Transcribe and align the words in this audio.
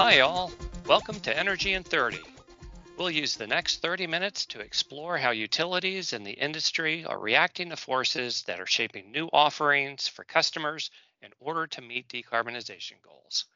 Hi, 0.00 0.20
all. 0.20 0.52
Welcome 0.86 1.18
to 1.22 1.36
Energy 1.36 1.72
in 1.72 1.82
30. 1.82 2.20
We'll 2.96 3.10
use 3.10 3.34
the 3.34 3.48
next 3.48 3.82
30 3.82 4.06
minutes 4.06 4.46
to 4.46 4.60
explore 4.60 5.18
how 5.18 5.32
utilities 5.32 6.12
and 6.12 6.24
the 6.24 6.30
industry 6.30 7.04
are 7.04 7.18
reacting 7.18 7.70
to 7.70 7.76
forces 7.76 8.44
that 8.44 8.60
are 8.60 8.66
shaping 8.66 9.10
new 9.10 9.26
offerings 9.32 10.06
for 10.06 10.22
customers 10.22 10.92
in 11.20 11.32
order 11.40 11.66
to 11.66 11.82
meet 11.82 12.06
decarbonization 12.06 13.02
goals. 13.02 13.46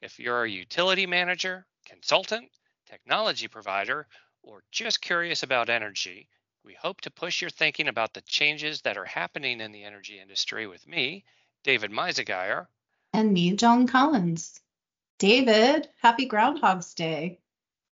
If 0.00 0.18
you're 0.18 0.44
a 0.44 0.50
utility 0.50 1.06
manager, 1.06 1.66
consultant, 1.84 2.48
technology 2.86 3.48
provider, 3.48 4.06
or 4.42 4.62
just 4.70 5.02
curious 5.02 5.42
about 5.42 5.68
energy, 5.68 6.26
we 6.64 6.72
hope 6.72 7.02
to 7.02 7.10
push 7.10 7.42
your 7.42 7.50
thinking 7.50 7.88
about 7.88 8.14
the 8.14 8.22
changes 8.22 8.80
that 8.80 8.96
are 8.96 9.04
happening 9.04 9.60
in 9.60 9.72
the 9.72 9.84
energy 9.84 10.18
industry 10.18 10.66
with 10.66 10.88
me, 10.88 11.26
David 11.64 11.90
Meisegeier. 11.90 12.66
And 13.12 13.34
me, 13.34 13.52
Joan 13.52 13.86
Collins. 13.86 14.61
David, 15.22 15.88
happy 16.00 16.26
Groundhog's 16.26 16.94
Day. 16.94 17.38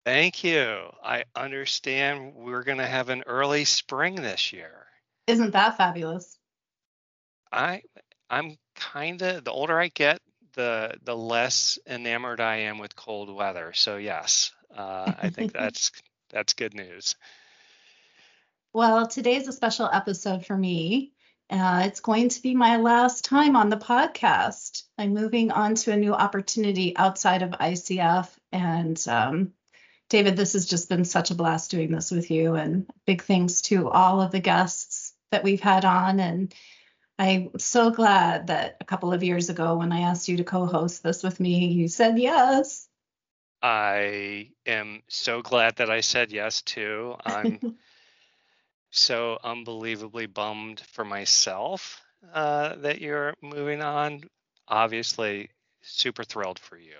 Thank 0.03 0.43
you. 0.43 0.89
I 1.03 1.25
understand 1.35 2.33
we're 2.33 2.63
going 2.63 2.79
to 2.79 2.87
have 2.87 3.09
an 3.09 3.21
early 3.27 3.65
spring 3.65 4.15
this 4.15 4.51
year. 4.51 4.87
Isn't 5.27 5.51
that 5.51 5.77
fabulous? 5.77 6.39
I 7.51 7.83
I'm 8.31 8.57
kind 8.73 9.21
of 9.21 9.43
the 9.43 9.51
older 9.51 9.79
I 9.79 9.89
get, 9.89 10.21
the 10.53 10.95
the 11.03 11.15
less 11.15 11.77
enamored 11.85 12.41
I 12.41 12.61
am 12.61 12.79
with 12.79 12.95
cold 12.95 13.29
weather. 13.29 13.73
So 13.75 13.97
yes, 13.97 14.51
uh, 14.75 15.13
I 15.21 15.29
think 15.29 15.53
that's 15.53 15.91
that's 16.31 16.53
good 16.53 16.73
news. 16.73 17.15
Well, 18.73 19.05
today's 19.05 19.47
a 19.47 19.53
special 19.53 19.87
episode 19.93 20.47
for 20.47 20.57
me. 20.57 21.13
Uh, 21.49 21.83
it's 21.85 21.99
going 21.99 22.29
to 22.29 22.41
be 22.41 22.53
my 22.53 22.77
last 22.77 23.25
time 23.25 23.55
on 23.55 23.69
the 23.69 23.77
podcast. 23.77 24.83
I'm 24.97 25.13
moving 25.13 25.51
on 25.51 25.75
to 25.75 25.91
a 25.91 25.97
new 25.97 26.13
opportunity 26.13 26.95
outside 26.95 27.41
of 27.41 27.51
ICF. 27.51 28.29
And 28.51 29.03
um, 29.07 29.53
David, 30.09 30.37
this 30.37 30.53
has 30.53 30.67
just 30.67 30.89
been 30.89 31.05
such 31.05 31.31
a 31.31 31.35
blast 31.35 31.71
doing 31.71 31.91
this 31.91 32.11
with 32.11 32.29
you. 32.29 32.53
And 32.53 32.87
big 33.05 33.23
thanks 33.23 33.61
to 33.63 33.89
all 33.89 34.21
of 34.21 34.31
the 34.31 34.39
guests 34.39 35.13
that 35.31 35.43
we've 35.43 35.61
had 35.61 35.85
on. 35.85 36.19
And 36.19 36.53
I'm 37.17 37.57
so 37.57 37.89
glad 37.89 38.47
that 38.47 38.77
a 38.79 38.85
couple 38.85 39.11
of 39.11 39.23
years 39.23 39.49
ago, 39.49 39.75
when 39.77 39.91
I 39.91 40.01
asked 40.01 40.27
you 40.27 40.37
to 40.37 40.43
co 40.43 40.67
host 40.67 41.01
this 41.01 41.23
with 41.23 41.39
me, 41.39 41.69
you 41.69 41.87
said 41.87 42.19
yes. 42.19 42.87
I 43.61 44.51
am 44.65 45.01
so 45.09 45.41
glad 45.41 45.77
that 45.77 45.89
I 45.89 46.01
said 46.01 46.31
yes 46.31 46.61
too. 46.61 47.15
I'm 47.25 47.59
so 48.91 49.37
unbelievably 49.43 50.27
bummed 50.27 50.81
for 50.91 51.05
myself 51.05 52.01
uh, 52.33 52.75
that 52.77 53.01
you're 53.01 53.33
moving 53.41 53.81
on. 53.81 54.23
Obviously, 54.67 55.49
super 55.81 56.23
thrilled 56.23 56.59
for 56.59 56.77
you. 56.77 56.97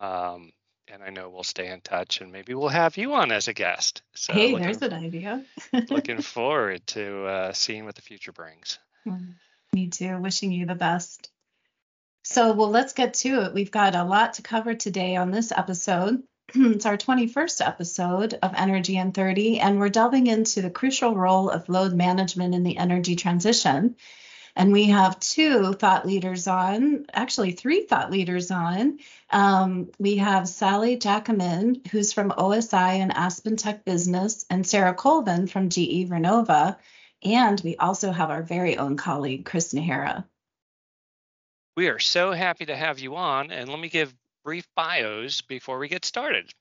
Um, 0.00 0.52
and 0.88 1.02
I 1.02 1.10
know 1.10 1.30
we'll 1.30 1.44
stay 1.44 1.68
in 1.68 1.80
touch 1.80 2.20
and 2.20 2.30
maybe 2.30 2.54
we'll 2.54 2.68
have 2.68 2.96
you 2.96 3.14
on 3.14 3.32
as 3.32 3.48
a 3.48 3.54
guest. 3.54 4.02
So 4.14 4.32
hey, 4.32 4.52
looking, 4.52 4.66
there's 4.66 4.82
an 4.82 4.92
idea. 4.92 5.44
looking 5.90 6.20
forward 6.20 6.86
to 6.88 7.24
uh, 7.26 7.52
seeing 7.52 7.84
what 7.84 7.94
the 7.94 8.02
future 8.02 8.32
brings. 8.32 8.78
Mm, 9.06 9.34
me 9.72 9.88
too. 9.88 10.18
Wishing 10.18 10.52
you 10.52 10.66
the 10.66 10.74
best. 10.74 11.30
So, 12.22 12.52
well, 12.52 12.70
let's 12.70 12.94
get 12.94 13.14
to 13.14 13.42
it. 13.42 13.54
We've 13.54 13.70
got 13.70 13.94
a 13.94 14.04
lot 14.04 14.34
to 14.34 14.42
cover 14.42 14.74
today 14.74 15.16
on 15.16 15.30
this 15.30 15.52
episode. 15.52 16.22
It's 16.56 16.86
our 16.86 16.96
21st 16.96 17.66
episode 17.66 18.38
of 18.40 18.52
Energy 18.54 18.96
in 18.96 19.10
30, 19.10 19.58
and 19.58 19.80
we're 19.80 19.88
delving 19.88 20.28
into 20.28 20.62
the 20.62 20.70
crucial 20.70 21.16
role 21.16 21.50
of 21.50 21.68
load 21.68 21.94
management 21.94 22.54
in 22.54 22.62
the 22.62 22.76
energy 22.76 23.16
transition. 23.16 23.96
And 24.54 24.72
we 24.72 24.84
have 24.84 25.18
two 25.18 25.72
thought 25.72 26.06
leaders 26.06 26.46
on, 26.46 27.06
actually, 27.12 27.52
three 27.52 27.82
thought 27.82 28.12
leaders 28.12 28.52
on. 28.52 29.00
Um, 29.30 29.90
we 29.98 30.18
have 30.18 30.48
Sally 30.48 30.96
Jacquemin, 30.96 31.88
who's 31.88 32.12
from 32.12 32.30
OSI 32.30 33.00
and 33.00 33.12
Aspen 33.12 33.56
Tech 33.56 33.84
Business, 33.84 34.46
and 34.48 34.64
Sarah 34.64 34.94
Colvin 34.94 35.48
from 35.48 35.70
GE 35.70 36.08
Vernova. 36.08 36.76
And 37.24 37.60
we 37.64 37.74
also 37.78 38.12
have 38.12 38.30
our 38.30 38.44
very 38.44 38.78
own 38.78 38.96
colleague, 38.96 39.44
Chris 39.44 39.74
Najera. 39.74 40.24
We 41.76 41.88
are 41.88 41.98
so 41.98 42.30
happy 42.30 42.66
to 42.66 42.76
have 42.76 43.00
you 43.00 43.16
on. 43.16 43.50
And 43.50 43.68
let 43.68 43.80
me 43.80 43.88
give 43.88 44.14
brief 44.44 44.68
bios 44.74 45.40
before 45.40 45.78
we 45.78 45.88
get 45.88 46.04
started. 46.04 46.52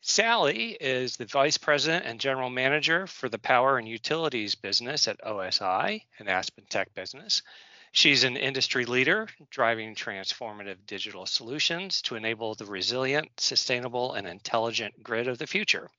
Sally 0.00 0.76
is 0.80 1.16
the 1.16 1.26
Vice 1.26 1.58
President 1.58 2.06
and 2.06 2.20
General 2.20 2.48
Manager 2.48 3.06
for 3.08 3.28
the 3.28 3.38
Power 3.38 3.76
and 3.76 3.88
Utilities 3.88 4.54
business 4.54 5.08
at 5.08 5.20
OSI 5.20 6.02
an 6.18 6.28
Aspen 6.28 6.64
Tech 6.70 6.94
Business. 6.94 7.42
She's 7.90 8.24
an 8.24 8.36
industry 8.36 8.84
leader 8.84 9.28
driving 9.50 9.94
transformative 9.94 10.86
digital 10.86 11.26
solutions 11.26 12.02
to 12.02 12.14
enable 12.14 12.54
the 12.54 12.64
resilient, 12.66 13.28
sustainable, 13.38 14.14
and 14.14 14.26
intelligent 14.26 15.02
grid 15.02 15.28
of 15.28 15.38
the 15.38 15.46
future. 15.46 15.90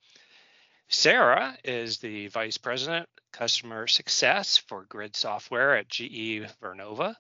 Sarah 0.88 1.58
is 1.64 2.00
the 2.00 2.28
Vice 2.28 2.58
President, 2.58 3.10
Customer 3.32 3.88
Success 3.88 4.58
for 4.58 4.86
Grid 4.86 5.16
Software 5.16 5.78
at 5.78 5.90
GE 5.90 6.48
Vernova. 6.62 7.16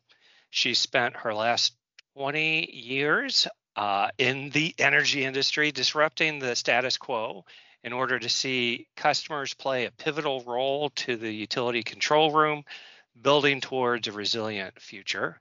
She 0.49 0.73
spent 0.73 1.17
her 1.17 1.33
last 1.33 1.75
20 2.15 2.71
years 2.71 3.47
uh, 3.75 4.09
in 4.17 4.49
the 4.51 4.73
energy 4.77 5.23
industry, 5.23 5.71
disrupting 5.71 6.39
the 6.39 6.55
status 6.55 6.97
quo 6.97 7.45
in 7.83 7.93
order 7.93 8.17
to 8.17 8.29
see 8.29 8.87
customers 8.95 9.53
play 9.53 9.85
a 9.85 9.91
pivotal 9.91 10.41
role 10.41 10.89
to 10.91 11.15
the 11.17 11.31
utility 11.31 11.83
control 11.83 12.31
room, 12.31 12.63
building 13.21 13.61
towards 13.61 14.07
a 14.07 14.11
resilient 14.11 14.79
future. 14.79 15.39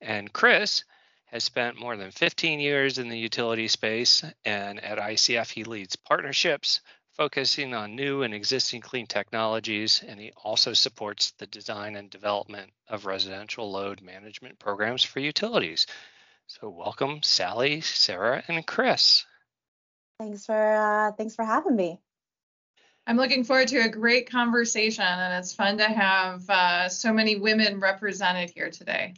And 0.00 0.32
Chris 0.32 0.84
has 1.26 1.44
spent 1.44 1.78
more 1.78 1.96
than 1.96 2.10
15 2.10 2.60
years 2.60 2.98
in 2.98 3.08
the 3.08 3.18
utility 3.18 3.68
space, 3.68 4.24
and 4.44 4.82
at 4.82 4.98
ICF, 4.98 5.50
he 5.50 5.64
leads 5.64 5.96
partnerships 5.96 6.80
focusing 7.16 7.74
on 7.74 7.94
new 7.94 8.22
and 8.22 8.34
existing 8.34 8.80
clean 8.80 9.06
technologies, 9.06 10.02
and 10.06 10.18
he 10.18 10.32
also 10.42 10.72
supports 10.72 11.30
the 11.38 11.46
design 11.46 11.94
and 11.94 12.10
development 12.10 12.70
of 12.88 13.06
residential 13.06 13.70
load 13.70 14.02
management 14.02 14.58
programs 14.58 15.04
for 15.04 15.20
utilities. 15.20 15.86
So 16.46 16.68
welcome, 16.68 17.22
Sally, 17.22 17.80
Sarah, 17.80 18.42
and 18.48 18.66
Chris. 18.66 19.24
Thanks 20.20 20.46
for 20.46 20.54
uh, 20.54 21.12
thanks 21.12 21.34
for 21.34 21.44
having 21.44 21.74
me. 21.74 22.00
I'm 23.06 23.16
looking 23.16 23.44
forward 23.44 23.68
to 23.68 23.78
a 23.78 23.88
great 23.88 24.30
conversation, 24.30 25.04
and 25.04 25.34
it's 25.34 25.54
fun 25.54 25.78
to 25.78 25.84
have 25.84 26.48
uh, 26.48 26.88
so 26.88 27.12
many 27.12 27.36
women 27.36 27.80
represented 27.80 28.50
here 28.50 28.70
today. 28.70 29.14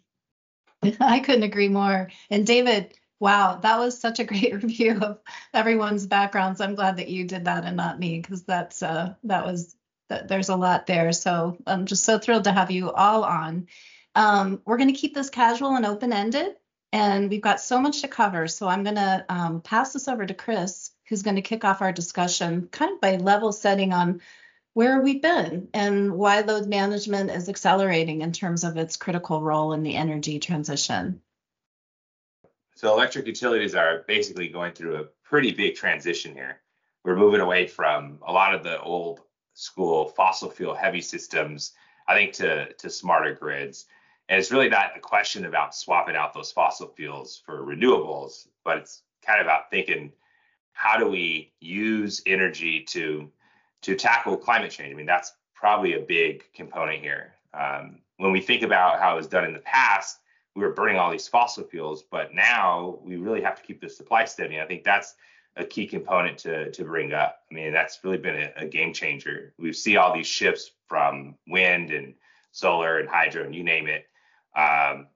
I 1.00 1.20
couldn't 1.20 1.42
agree 1.42 1.68
more. 1.68 2.10
And 2.30 2.46
David, 2.46 2.94
wow, 3.20 3.56
that 3.56 3.78
was 3.78 4.00
such 4.00 4.18
a 4.18 4.24
great 4.24 4.54
review 4.62 4.98
of 5.00 5.18
everyone's 5.52 6.06
backgrounds. 6.06 6.60
I'm 6.60 6.74
glad 6.74 6.96
that 6.96 7.08
you 7.08 7.24
did 7.24 7.44
that 7.44 7.64
and 7.64 7.76
not 7.76 7.98
me, 7.98 8.20
because 8.20 8.44
that's 8.44 8.82
uh, 8.82 9.14
that 9.24 9.44
was 9.44 9.76
that, 10.08 10.28
there's 10.28 10.48
a 10.48 10.56
lot 10.56 10.86
there. 10.86 11.12
So 11.12 11.58
I'm 11.66 11.86
just 11.86 12.04
so 12.04 12.18
thrilled 12.18 12.44
to 12.44 12.52
have 12.52 12.70
you 12.70 12.92
all 12.92 13.24
on. 13.24 13.66
Um, 14.14 14.62
we're 14.64 14.78
going 14.78 14.92
to 14.92 14.98
keep 14.98 15.14
this 15.14 15.28
casual 15.28 15.76
and 15.76 15.84
open 15.84 16.12
ended. 16.12 16.54
And 16.92 17.28
we've 17.28 17.40
got 17.42 17.60
so 17.60 17.80
much 17.80 18.00
to 18.00 18.08
cover. 18.08 18.46
So 18.48 18.68
I'm 18.68 18.84
going 18.84 18.96
to 18.96 19.24
um, 19.28 19.60
pass 19.60 19.92
this 19.92 20.08
over 20.08 20.24
to 20.24 20.34
Chris, 20.34 20.92
who's 21.08 21.22
going 21.22 21.36
to 21.36 21.42
kick 21.42 21.64
off 21.64 21.82
our 21.82 21.92
discussion 21.92 22.68
kind 22.70 22.92
of 22.92 23.00
by 23.00 23.16
level 23.16 23.52
setting 23.52 23.92
on 23.92 24.20
where 24.74 25.00
we've 25.00 25.22
been 25.22 25.68
and 25.72 26.12
why 26.12 26.40
load 26.40 26.66
management 26.68 27.30
is 27.30 27.48
accelerating 27.48 28.20
in 28.20 28.32
terms 28.32 28.62
of 28.62 28.76
its 28.76 28.96
critical 28.96 29.40
role 29.40 29.72
in 29.72 29.82
the 29.82 29.96
energy 29.96 30.38
transition. 30.38 31.22
So 32.74 32.92
electric 32.92 33.26
utilities 33.26 33.74
are 33.74 34.04
basically 34.06 34.48
going 34.48 34.72
through 34.72 34.96
a 34.96 35.04
pretty 35.24 35.52
big 35.52 35.76
transition 35.76 36.34
here. 36.34 36.60
We're 37.04 37.16
moving 37.16 37.40
away 37.40 37.66
from 37.66 38.18
a 38.26 38.32
lot 38.32 38.54
of 38.54 38.62
the 38.62 38.78
old 38.78 39.22
school 39.54 40.08
fossil 40.08 40.50
fuel 40.50 40.74
heavy 40.74 41.00
systems, 41.00 41.72
I 42.06 42.14
think, 42.14 42.34
to, 42.34 42.74
to 42.74 42.90
smarter 42.90 43.32
grids. 43.32 43.86
And 44.28 44.40
it's 44.40 44.50
really 44.50 44.68
not 44.68 44.96
a 44.96 45.00
question 45.00 45.44
about 45.44 45.74
swapping 45.74 46.16
out 46.16 46.34
those 46.34 46.50
fossil 46.50 46.88
fuels 46.96 47.40
for 47.44 47.64
renewables, 47.64 48.48
but 48.64 48.78
it's 48.78 49.02
kind 49.24 49.40
of 49.40 49.46
about 49.46 49.70
thinking 49.70 50.12
how 50.72 50.98
do 50.98 51.08
we 51.08 51.52
use 51.60 52.22
energy 52.26 52.80
to 52.80 53.30
to 53.82 53.94
tackle 53.94 54.36
climate 54.36 54.70
change? 54.70 54.92
I 54.92 54.96
mean, 54.96 55.06
that's 55.06 55.32
probably 55.54 55.94
a 55.94 56.00
big 56.00 56.44
component 56.54 57.00
here. 57.02 57.34
Um, 57.54 58.00
when 58.16 58.32
we 58.32 58.40
think 58.40 58.62
about 58.62 58.98
how 58.98 59.14
it 59.14 59.16
was 59.16 59.28
done 59.28 59.44
in 59.44 59.52
the 59.52 59.60
past, 59.60 60.18
we 60.54 60.62
were 60.62 60.72
burning 60.72 60.98
all 60.98 61.10
these 61.10 61.28
fossil 61.28 61.64
fuels, 61.64 62.02
but 62.10 62.34
now 62.34 62.98
we 63.02 63.16
really 63.16 63.42
have 63.42 63.56
to 63.56 63.62
keep 63.62 63.80
the 63.80 63.88
supply 63.88 64.24
steady. 64.24 64.60
I 64.60 64.66
think 64.66 64.84
that's 64.84 65.14
a 65.56 65.64
key 65.64 65.86
component 65.86 66.38
to 66.38 66.70
to 66.72 66.84
bring 66.84 67.12
up. 67.12 67.42
I 67.50 67.54
mean, 67.54 67.72
that's 67.72 68.00
really 68.02 68.18
been 68.18 68.36
a, 68.36 68.64
a 68.64 68.66
game 68.66 68.92
changer. 68.92 69.54
We 69.58 69.72
see 69.72 69.96
all 69.96 70.12
these 70.12 70.26
shifts 70.26 70.72
from 70.88 71.36
wind 71.46 71.90
and 71.90 72.14
solar 72.50 72.98
and 72.98 73.08
hydro 73.08 73.44
and 73.44 73.54
you 73.54 73.62
name 73.62 73.86
it 73.86 74.06
um, 74.56 75.06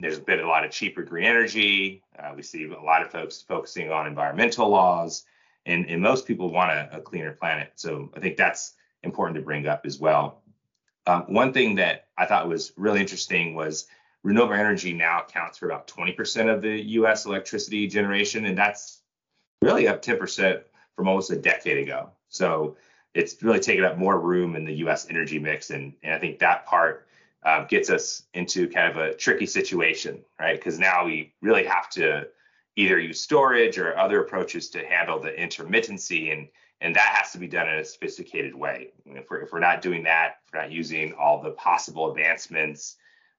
there's 0.00 0.18
been 0.18 0.40
a 0.40 0.48
lot 0.48 0.64
of 0.64 0.72
cheaper 0.72 1.02
green 1.02 1.24
energy. 1.24 2.02
Uh, 2.18 2.32
we 2.36 2.42
see 2.42 2.64
a 2.64 2.82
lot 2.82 3.02
of 3.02 3.10
folks 3.10 3.40
focusing 3.40 3.90
on 3.90 4.06
environmental 4.06 4.68
laws, 4.68 5.24
and, 5.64 5.88
and 5.88 6.02
most 6.02 6.26
people 6.26 6.50
want 6.50 6.72
a, 6.72 6.96
a 6.96 7.00
cleaner 7.00 7.32
planet. 7.32 7.72
So 7.76 8.10
I 8.16 8.20
think 8.20 8.36
that's 8.36 8.74
important 9.04 9.36
to 9.36 9.42
bring 9.42 9.66
up 9.68 9.86
as 9.86 9.98
well. 9.98 10.42
Um, 11.06 11.22
one 11.28 11.52
thing 11.52 11.76
that 11.76 12.08
I 12.18 12.26
thought 12.26 12.48
was 12.48 12.72
really 12.76 13.00
interesting 13.00 13.54
was 13.54 13.86
renewable 14.24 14.54
energy 14.54 14.92
now 14.92 15.22
accounts 15.22 15.58
for 15.58 15.66
about 15.66 15.86
20% 15.88 16.52
of 16.52 16.62
the 16.62 16.80
U.S. 16.92 17.24
electricity 17.24 17.86
generation, 17.86 18.44
and 18.46 18.58
that's 18.58 19.00
really 19.62 19.88
up 19.88 20.02
10% 20.02 20.62
from 20.96 21.08
almost 21.08 21.30
a 21.30 21.36
decade 21.36 21.78
ago. 21.78 22.10
So 22.28 22.76
it's 23.14 23.40
really 23.42 23.60
taken 23.60 23.84
up 23.84 23.98
more 23.98 24.18
room 24.18 24.56
in 24.56 24.64
the 24.64 24.74
U.S. 24.74 25.06
energy 25.08 25.38
mix, 25.38 25.70
and, 25.70 25.92
and 26.02 26.14
I 26.14 26.18
think 26.18 26.38
that 26.40 26.66
part 26.66 27.06
uh, 27.44 27.64
gets 27.64 27.90
us 27.90 28.24
into 28.34 28.68
kind 28.68 28.90
of 28.90 28.96
a 28.96 29.14
tricky 29.14 29.46
situation, 29.46 30.22
right? 30.38 30.58
Because 30.58 30.78
now 30.78 31.04
we 31.04 31.34
really 31.40 31.64
have 31.64 31.90
to 31.90 32.26
either 32.76 32.98
use 32.98 33.20
storage 33.20 33.78
or 33.78 33.98
other 33.98 34.20
approaches 34.22 34.70
to 34.70 34.86
handle 34.86 35.20
the 35.20 35.30
intermittency, 35.30 36.32
and 36.32 36.48
and 36.80 36.96
that 36.96 37.14
has 37.14 37.30
to 37.32 37.38
be 37.38 37.46
done 37.46 37.68
in 37.68 37.78
a 37.78 37.84
sophisticated 37.84 38.54
way. 38.54 38.90
If 39.06 39.30
we're 39.30 39.42
if 39.42 39.52
we're 39.52 39.60
not 39.60 39.82
doing 39.82 40.02
that, 40.04 40.36
if 40.46 40.52
we're 40.52 40.62
not 40.62 40.72
using 40.72 41.12
all 41.14 41.42
the 41.42 41.50
possible 41.52 42.10
advancements 42.10 42.96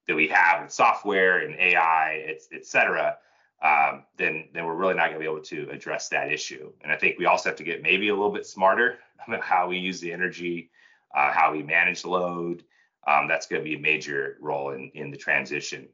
that 0.08 0.16
we 0.16 0.28
have 0.28 0.64
in 0.64 0.70
software 0.70 1.40
and 1.40 1.56
AI, 1.56 2.26
et, 2.28 2.42
et 2.52 2.66
cetera, 2.66 3.18
um, 3.62 4.04
then 4.18 4.50
then 4.54 4.66
we're 4.66 4.76
really 4.76 4.96
not 4.96 5.06
going 5.10 5.14
to 5.14 5.20
be 5.20 5.26
able 5.26 5.42
to 5.42 5.70
address 5.72 6.10
that 6.10 6.32
issue. 6.32 6.72
And 6.82 6.92
I 6.92 6.98
think 6.98 7.18
we 7.18 7.26
also 7.26 7.50
have 7.50 7.58
to 7.58 7.64
get 7.64 7.82
maybe 7.82 8.10
a 8.10 8.14
little 8.14 8.32
bit 8.32 8.46
smarter 8.46 9.00
about 9.28 9.42
how 9.42 9.68
we 9.68 9.78
use 9.78 10.02
the 10.02 10.12
energy, 10.12 10.70
uh, 11.16 11.32
how 11.32 11.54
we 11.54 11.64
manage 11.64 12.04
load. 12.06 12.64
Um, 13.06 13.28
that's 13.28 13.48
going 13.48 13.62
to 13.62 13.70
be 13.70 13.76
a 13.76 13.80
major 13.80 14.38
role 14.40 14.72
in 14.72 14.92
in 14.94 15.12
the 15.12 15.18
transition. 15.18 15.90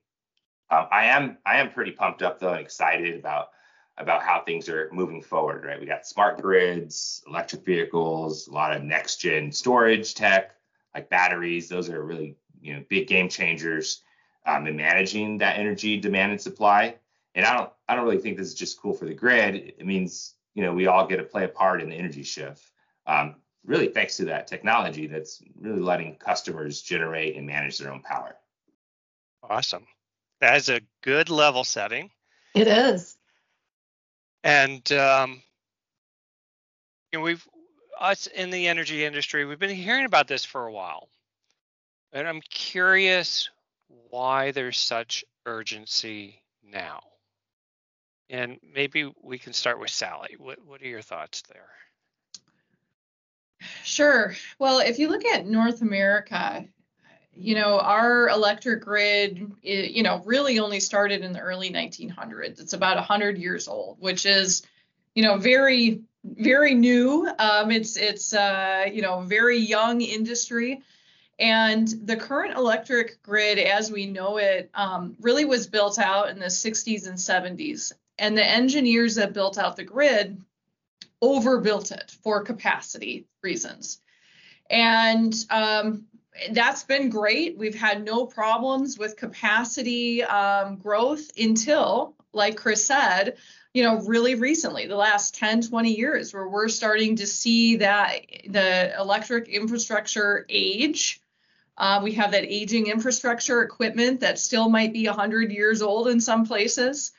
Um, 0.70 0.88
I 0.92 1.06
am 1.06 1.38
I 1.46 1.58
am 1.58 1.72
pretty 1.72 1.92
pumped 1.92 2.22
up 2.22 2.40
though 2.40 2.52
and 2.54 2.62
excited 2.62 3.18
about 3.18 3.50
about 3.98 4.22
how 4.22 4.42
things 4.42 4.70
are 4.70 4.90
moving 4.92 5.22
forward. 5.22 5.66
Right, 5.66 5.80
we 5.80 5.86
got 5.86 6.06
smart 6.06 6.42
grids, 6.42 7.24
electric 7.28 7.66
vehicles, 7.66 8.48
a 8.48 8.52
lot 8.52 8.76
of 8.76 8.84
next 8.84 9.18
gen 9.18 9.52
storage 9.52 10.14
tech 10.14 10.56
like 10.94 11.10
batteries. 11.10 11.70
Those 11.70 11.90
are 11.90 12.04
really 12.04 12.36
you 12.62 12.76
know 12.76 12.84
big 12.90 13.08
game 13.08 13.30
changers 13.30 14.04
um, 14.46 14.68
in 14.68 14.76
managing 14.76 15.38
that 15.40 15.58
energy 15.58 15.98
demand 15.98 16.32
and 16.32 16.42
supply. 16.42 16.96
And 17.36 17.46
I 17.46 17.56
don't 17.56 17.72
I 17.88 17.96
don't 17.96 18.06
really 18.06 18.20
think 18.20 18.38
this 18.38 18.48
is 18.48 18.56
just 18.56 18.82
cool 18.82 18.94
for 18.94 19.06
the 19.06 19.14
grid. 19.14 19.56
It 19.56 19.86
means 19.86 20.36
you 20.54 20.64
know 20.64 20.74
we 20.74 20.88
all 20.88 21.08
get 21.08 21.18
to 21.18 21.24
play 21.24 21.46
a 21.46 21.50
part 21.50 21.82
in 21.82 21.90
the 21.90 21.96
energy 21.96 22.24
shift. 22.24 22.72
Um, 23.08 23.36
really 23.66 23.88
thanks 23.90 24.18
to 24.18 24.26
that 24.26 24.48
technology 24.48 25.08
that's 25.08 25.42
really 25.60 25.82
letting 25.82 26.16
customers 26.16 26.82
generate 26.82 27.36
and 27.36 27.46
manage 27.46 27.78
their 27.78 27.92
own 27.92 28.02
power. 28.02 28.36
Awesome. 29.44 29.86
That 30.42 30.58
is 30.58 30.70
a 30.70 30.82
good 31.02 31.30
level 31.30 31.64
setting. 31.64 32.12
It 32.56 32.68
is. 32.68 33.18
And 34.44 34.90
um, 34.92 35.42
you 37.12 37.20
know, 37.20 37.26
we've 37.26 37.46
us 38.00 38.28
in 38.28 38.50
the 38.50 38.68
energy 38.68 39.04
industry, 39.04 39.46
we've 39.46 39.60
been 39.60 39.70
hearing 39.70 40.06
about 40.06 40.28
this 40.28 40.46
for 40.46 40.66
a 40.66 40.72
while. 40.72 41.10
And 42.14 42.28
I'm 42.28 42.42
curious 42.42 43.50
why 44.10 44.52
there's 44.52 44.78
such 44.78 45.26
urgency 45.46 46.42
now. 46.64 47.02
And 48.30 48.60
maybe 48.74 49.12
we 49.22 49.38
can 49.38 49.54
start 49.54 49.80
with 49.80 49.90
Sally. 49.90 50.36
What, 50.38 50.60
what 50.66 50.82
are 50.82 50.88
your 50.88 51.02
thoughts 51.02 51.44
there? 51.52 51.70
Sure. 53.84 54.36
Well, 54.58 54.80
if 54.80 55.00
you 55.00 55.10
look 55.10 55.26
at 55.26 55.46
North 55.46 55.82
America, 55.82 56.66
you 57.34 57.56
know, 57.56 57.80
our 57.80 58.30
electric 58.30 58.84
grid, 58.84 59.52
you 59.62 60.04
know, 60.04 60.22
really 60.26 60.60
only 60.60 60.80
started 60.80 61.22
in 61.22 61.32
the 61.32 61.40
early 61.40 61.70
1900s. 61.70 62.60
It's 62.60 62.74
about 62.74 62.98
100 62.98 63.38
years 63.38 63.68
old, 63.68 63.98
which 64.00 64.26
is, 64.26 64.64
you 65.16 65.24
know, 65.24 65.38
very, 65.38 66.02
very 66.24 66.74
new. 66.74 67.30
Um, 67.40 67.72
it's, 67.72 67.96
it's, 67.96 68.34
uh, 68.34 68.86
you 68.92 69.02
know, 69.02 69.22
very 69.22 69.58
young 69.58 70.02
industry. 70.02 70.82
And 71.40 71.88
the 72.04 72.18
current 72.18 72.58
electric 72.58 73.24
grid, 73.24 73.58
as 73.60 73.90
we 73.90 74.06
know 74.06 74.38
it, 74.38 74.70
um, 74.74 75.16
really 75.22 75.46
was 75.46 75.68
built 75.68 75.98
out 75.98 76.30
in 76.30 76.40
the 76.40 76.48
60s 76.48 77.08
and 77.08 77.18
70s. 77.18 77.94
And 78.18 78.38
the 78.38 78.46
engineers 78.46 79.16
that 79.16 79.32
built 79.32 79.58
out 79.58 79.78
the 79.78 79.86
grid 79.86 80.44
overbuilt 81.22 81.92
it 81.92 82.16
for 82.24 82.44
capacity 82.44 83.28
reasons. 83.42 84.00
And 84.70 85.34
um, 85.50 86.06
that's 86.52 86.84
been 86.84 87.10
great. 87.10 87.58
We've 87.58 87.76
had 87.76 88.04
no 88.04 88.26
problems 88.26 88.98
with 88.98 89.18
capacity 89.18 90.24
um, 90.24 90.78
growth 90.78 91.30
until, 91.38 92.16
like 92.34 92.56
Chris 92.56 92.86
said, 92.86 93.38
you 93.74 93.84
know, 93.84 94.00
really 94.02 94.36
recently, 94.36 94.88
the 94.88 94.96
last 94.96 95.36
10, 95.36 95.64
20 95.64 95.94
years, 95.94 96.34
where 96.34 96.48
we're 96.48 96.70
starting 96.70 97.18
to 97.18 97.28
see 97.28 97.78
that 97.78 98.22
the 98.48 98.94
electric 99.00 99.48
infrastructure 99.48 100.46
age 100.50 101.22
uh, 101.80 102.02
we 102.04 102.12
have 102.12 102.32
that 102.32 102.44
aging 102.44 102.88
infrastructure 102.88 103.62
equipment 103.62 104.20
that 104.20 104.38
still 104.38 104.70
might 104.70 104.92
be 104.92 105.08
100 105.08 105.52
years 105.52 105.82
old 105.82 106.10
in 106.10 106.20
some 106.20 106.46
places, 106.46 107.14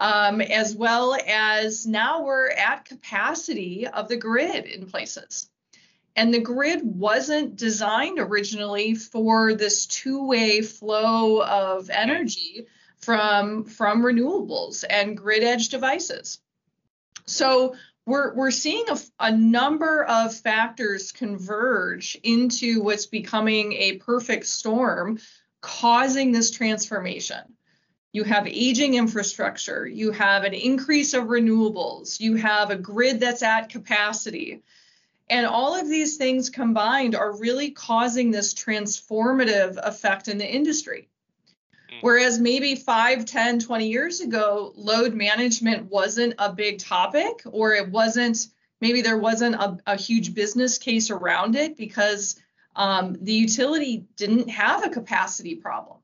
um, 0.00 0.40
as 0.40 0.74
well 0.74 1.16
as 1.26 1.86
now 1.86 2.22
we're 2.22 2.50
at 2.50 2.84
capacity 2.84 3.86
of 3.86 4.08
the 4.08 4.16
grid 4.16 4.66
in 4.66 4.86
places. 4.86 5.48
And 6.16 6.34
the 6.34 6.40
grid 6.40 6.80
wasn't 6.82 7.56
designed 7.56 8.18
originally 8.18 8.94
for 8.94 9.54
this 9.54 9.86
two-way 9.86 10.62
flow 10.62 11.42
of 11.42 11.90
energy 11.90 12.66
from, 12.98 13.64
from 13.64 14.02
renewables 14.02 14.84
and 14.88 15.16
grid 15.16 15.44
edge 15.44 15.68
devices. 15.68 16.40
So 17.26 17.76
we're 18.08 18.34
we're 18.34 18.50
seeing 18.50 18.86
a, 18.88 18.96
a, 19.20 19.36
number 19.36 20.02
of 20.04 20.34
factors 20.34 21.12
converge 21.12 22.16
into 22.22 22.80
what's 22.80 23.04
becoming 23.04 23.74
a 23.74 23.98
perfect 23.98 24.46
storm 24.46 25.18
causing 25.60 26.32
this 26.32 26.50
transformation 26.50 27.38
you 28.12 28.24
have 28.24 28.46
aging 28.46 28.94
infrastructure 28.94 29.86
you 29.86 30.12
have 30.12 30.44
an 30.44 30.54
increase 30.54 31.14
of 31.14 31.24
renewables 31.24 32.20
you 32.20 32.36
have 32.36 32.70
a 32.70 32.76
grid 32.76 33.20
that's 33.20 33.42
at 33.42 33.68
capacity 33.68 34.62
and 35.30 35.46
all 35.46 35.78
of 35.78 35.88
these 35.88 36.16
things 36.16 36.48
combined 36.48 37.14
are 37.14 37.38
really 37.38 37.70
causing 37.70 38.30
this 38.30 38.54
transformative 38.54 39.76
effect 39.82 40.28
in 40.28 40.38
the 40.38 40.50
industry 40.50 41.08
Mm. 41.90 41.98
Whereas 42.02 42.38
maybe 42.38 42.74
5, 42.74 43.24
10, 43.24 43.58
20 43.60 43.88
years 43.88 44.20
ago, 44.20 44.72
load 44.76 45.14
management 45.14 45.90
wasn't 45.90 46.34
a 46.38 46.52
big 46.52 46.78
topic, 46.78 47.42
or 47.46 47.74
it 47.74 47.88
wasn't, 47.88 48.48
maybe 48.80 49.02
there 49.02 49.18
wasn't 49.18 49.54
a, 49.54 49.78
a 49.86 49.96
huge 49.96 50.34
business 50.34 50.78
case 50.78 51.10
around 51.10 51.56
it 51.56 51.76
because 51.76 52.40
um, 52.76 53.16
the 53.20 53.32
utility 53.32 54.04
didn't 54.16 54.48
have 54.48 54.84
a 54.84 54.90
capacity 54.90 55.54
problem. 55.54 55.97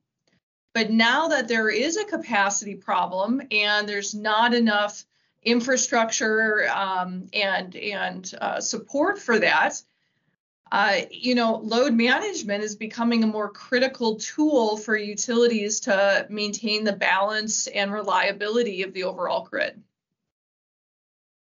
But 0.75 0.91
now 0.91 1.29
that 1.29 1.49
there 1.49 1.71
is 1.71 1.97
a 1.97 2.05
capacity 2.05 2.75
problem 2.75 3.41
and 3.51 3.89
there's 3.89 4.15
not 4.15 4.53
enough 4.53 5.05
infrastructure 5.45 6.69
um, 6.69 7.29
and 7.33 7.77
and 7.77 8.35
uh, 8.41 8.61
support 8.61 9.19
for 9.19 9.39
that, 9.39 9.81
uh, 10.73 11.03
you 11.11 11.37
know, 11.37 11.57
load 11.59 11.95
management 11.95 12.65
is 12.65 12.75
becoming 12.75 13.23
a 13.23 13.29
more 13.29 13.49
critical 13.49 14.17
tool 14.17 14.77
for 14.77 14.97
utilities 14.97 15.81
to 15.81 16.27
maintain 16.29 16.83
the 16.83 16.93
balance 16.93 17.69
and 17.69 17.93
reliability 17.93 18.83
of 18.83 18.93
the 18.93 19.05
overall 19.05 19.45
grid. 19.49 19.81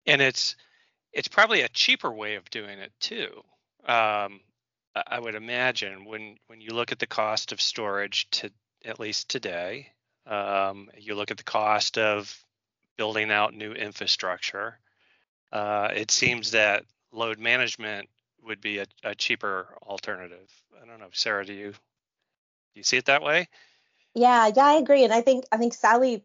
And 0.05 0.21
it's 0.21 0.57
it's 1.13 1.29
probably 1.29 1.61
a 1.61 1.69
cheaper 1.69 2.11
way 2.11 2.35
of 2.35 2.49
doing 2.49 2.79
it 2.79 2.91
too. 2.99 3.29
Um, 3.85 4.41
I 4.93 5.19
would 5.19 5.35
imagine 5.35 6.03
when 6.03 6.35
when 6.47 6.59
you 6.59 6.73
look 6.73 6.91
at 6.91 6.99
the 6.99 7.07
cost 7.07 7.53
of 7.53 7.61
storage 7.61 8.29
to 8.31 8.51
at 8.85 8.99
least 8.99 9.29
today, 9.29 9.89
um, 10.25 10.89
you 10.97 11.15
look 11.15 11.31
at 11.31 11.37
the 11.37 11.43
cost 11.43 11.97
of 11.97 12.35
building 12.97 13.31
out 13.31 13.53
new 13.53 13.71
infrastructure. 13.71 14.77
Uh, 15.51 15.89
it 15.95 16.11
seems 16.11 16.51
that 16.51 16.83
load 17.11 17.39
management 17.39 18.09
would 18.43 18.61
be 18.61 18.79
a, 18.79 18.85
a 19.03 19.15
cheaper 19.15 19.75
alternative. 19.83 20.49
I 20.81 20.85
don't 20.85 20.99
know, 20.99 21.09
Sarah, 21.13 21.45
do 21.45 21.53
you 21.53 21.71
do 21.71 22.79
you 22.79 22.83
see 22.83 22.97
it 22.97 23.05
that 23.05 23.21
way? 23.21 23.49
Yeah, 24.13 24.49
yeah, 24.55 24.65
I 24.65 24.73
agree. 24.73 25.03
And 25.03 25.13
I 25.13 25.21
think 25.21 25.45
I 25.51 25.57
think 25.57 25.73
Sally 25.73 26.23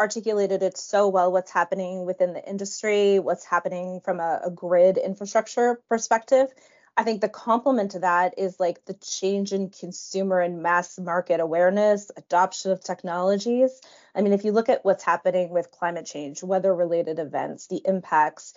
articulated 0.00 0.62
it 0.62 0.76
so 0.76 1.08
well 1.08 1.32
what's 1.32 1.50
happening 1.50 2.04
within 2.04 2.32
the 2.32 2.48
industry, 2.48 3.18
what's 3.18 3.44
happening 3.44 4.00
from 4.00 4.20
a, 4.20 4.40
a 4.44 4.50
grid 4.50 4.96
infrastructure 4.96 5.80
perspective. 5.88 6.52
I 6.98 7.04
think 7.04 7.20
the 7.20 7.28
complement 7.28 7.92
to 7.92 8.00
that 8.00 8.34
is 8.38 8.58
like 8.58 8.84
the 8.84 8.94
change 8.94 9.52
in 9.52 9.70
consumer 9.70 10.40
and 10.40 10.64
mass 10.64 10.98
market 10.98 11.38
awareness, 11.38 12.10
adoption 12.16 12.72
of 12.72 12.82
technologies. 12.82 13.80
I 14.16 14.22
mean, 14.22 14.32
if 14.32 14.44
you 14.44 14.50
look 14.50 14.68
at 14.68 14.84
what's 14.84 15.04
happening 15.04 15.50
with 15.50 15.70
climate 15.70 16.06
change, 16.06 16.42
weather 16.42 16.74
related 16.74 17.20
events, 17.20 17.68
the 17.68 17.80
impacts, 17.84 18.52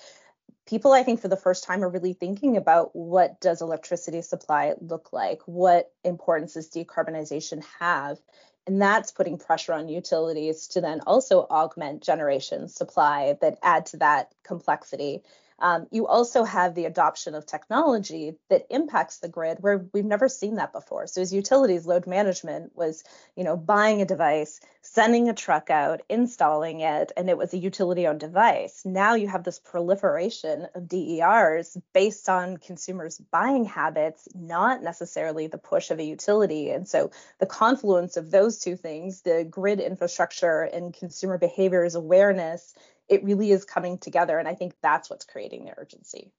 people 0.67 0.91
i 0.91 1.03
think 1.03 1.19
for 1.21 1.27
the 1.27 1.37
first 1.37 1.63
time 1.63 1.83
are 1.83 1.89
really 1.89 2.13
thinking 2.13 2.55
about 2.55 2.95
what 2.95 3.41
does 3.41 3.61
electricity 3.61 4.21
supply 4.23 4.73
look 4.79 5.13
like? 5.13 5.41
What 5.45 5.91
importance 6.03 6.55
does 6.55 6.69
decarbonization 6.69 7.63
have? 7.79 8.17
And 8.65 8.81
that's 8.81 9.11
putting 9.11 9.37
pressure 9.37 9.73
on 9.73 9.87
utilities 9.87 10.67
to 10.69 10.81
then 10.81 11.01
also 11.05 11.41
augment 11.41 12.01
generation 12.01 12.69
supply 12.69 13.37
that 13.41 13.59
add 13.61 13.87
to 13.87 13.97
that 13.97 14.33
complexity 14.43 15.21
Um, 15.61 15.85
you 15.91 16.07
also 16.07 16.43
have 16.43 16.73
the 16.73 16.85
adoption 16.85 17.35
of 17.35 17.45
technology 17.45 18.35
that 18.49 18.65
impacts 18.71 19.19
the 19.19 19.29
grid 19.29 19.59
where 19.61 19.85
we've 19.93 20.03
never 20.03 20.27
seen 20.27 20.55
that 20.55 20.73
before. 20.73 21.05
So 21.05 21.21
as 21.21 21.31
utilities, 21.31 21.85
load 21.85 22.07
management 22.07 22.75
was, 22.75 23.03
you 23.35 23.43
know, 23.43 23.55
buying 23.55 24.01
a 24.01 24.05
device, 24.05 24.59
sending 24.81 25.29
a 25.29 25.35
truck 25.35 25.69
out, 25.69 26.01
installing 26.09 26.79
it, 26.79 27.11
and 27.15 27.29
it 27.29 27.37
was 27.37 27.53
a 27.53 27.59
utility 27.59 28.07
owned 28.07 28.19
device. 28.19 28.81
Now 28.85 29.13
you 29.13 29.27
have 29.27 29.43
this 29.43 29.59
proliferation 29.59 30.67
of 30.73 30.87
DERs 30.87 31.77
based 31.93 32.27
on 32.27 32.57
consumers' 32.57 33.19
buying 33.19 33.65
habits, 33.65 34.27
not 34.33 34.81
necessarily 34.81 35.45
the 35.45 35.59
push 35.59 35.91
of 35.91 35.99
a 35.99 36.03
utility. 36.03 36.71
And 36.71 36.87
so 36.87 37.11
the 37.39 37.45
confluence 37.45 38.17
of 38.17 38.31
those 38.31 38.57
two 38.57 38.75
things, 38.75 39.21
the 39.21 39.45
grid 39.47 39.79
infrastructure 39.79 40.63
and 40.63 40.91
consumer 40.91 41.37
behaviors 41.37 41.93
awareness, 41.93 42.73
it 43.09 43.23
really 43.23 43.51
is 43.51 43.65
coming 43.65 43.97
together. 43.97 44.37
And 44.37 44.47
I 44.47 44.55
think 44.55 44.73
that's 44.81 45.09
what's 45.09 45.25
creating 45.25 45.65
the 45.65 45.73
urgency. 45.77 46.31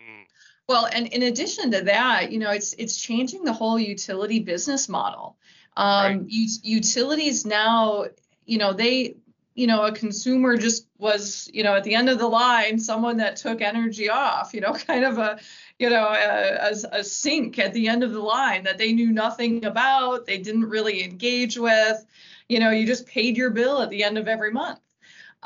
Mm. 0.00 0.24
Well, 0.68 0.88
and 0.92 1.06
in 1.08 1.22
addition 1.22 1.70
to 1.72 1.82
that, 1.82 2.32
you 2.32 2.38
know, 2.38 2.50
it's 2.50 2.72
it's 2.74 2.96
changing 2.96 3.44
the 3.44 3.52
whole 3.52 3.78
utility 3.78 4.40
business 4.40 4.88
model. 4.88 5.36
Um, 5.76 6.20
right. 6.20 6.26
utilities 6.28 7.44
now, 7.44 8.06
you 8.46 8.56
know, 8.56 8.72
they, 8.72 9.16
you 9.54 9.66
know, 9.66 9.82
a 9.82 9.92
consumer 9.92 10.56
just 10.56 10.86
was, 10.98 11.50
you 11.52 11.62
know, 11.62 11.74
at 11.74 11.84
the 11.84 11.94
end 11.94 12.08
of 12.08 12.18
the 12.18 12.26
line, 12.26 12.78
someone 12.78 13.18
that 13.18 13.36
took 13.36 13.60
energy 13.60 14.08
off, 14.08 14.54
you 14.54 14.60
know, 14.60 14.72
kind 14.86 15.04
of 15.04 15.18
a, 15.18 15.38
you 15.78 15.90
know, 15.90 16.08
a, 16.08 16.70
a, 16.70 16.98
a 17.00 17.04
sink 17.04 17.58
at 17.58 17.74
the 17.74 17.88
end 17.88 18.02
of 18.02 18.12
the 18.12 18.20
line 18.20 18.64
that 18.64 18.78
they 18.78 18.92
knew 18.92 19.12
nothing 19.12 19.66
about, 19.66 20.24
they 20.24 20.38
didn't 20.38 20.64
really 20.64 21.04
engage 21.04 21.58
with. 21.58 22.04
You 22.48 22.60
know, 22.60 22.70
you 22.70 22.86
just 22.86 23.06
paid 23.06 23.36
your 23.36 23.50
bill 23.50 23.82
at 23.82 23.90
the 23.90 24.02
end 24.02 24.18
of 24.18 24.28
every 24.28 24.52
month. 24.52 24.80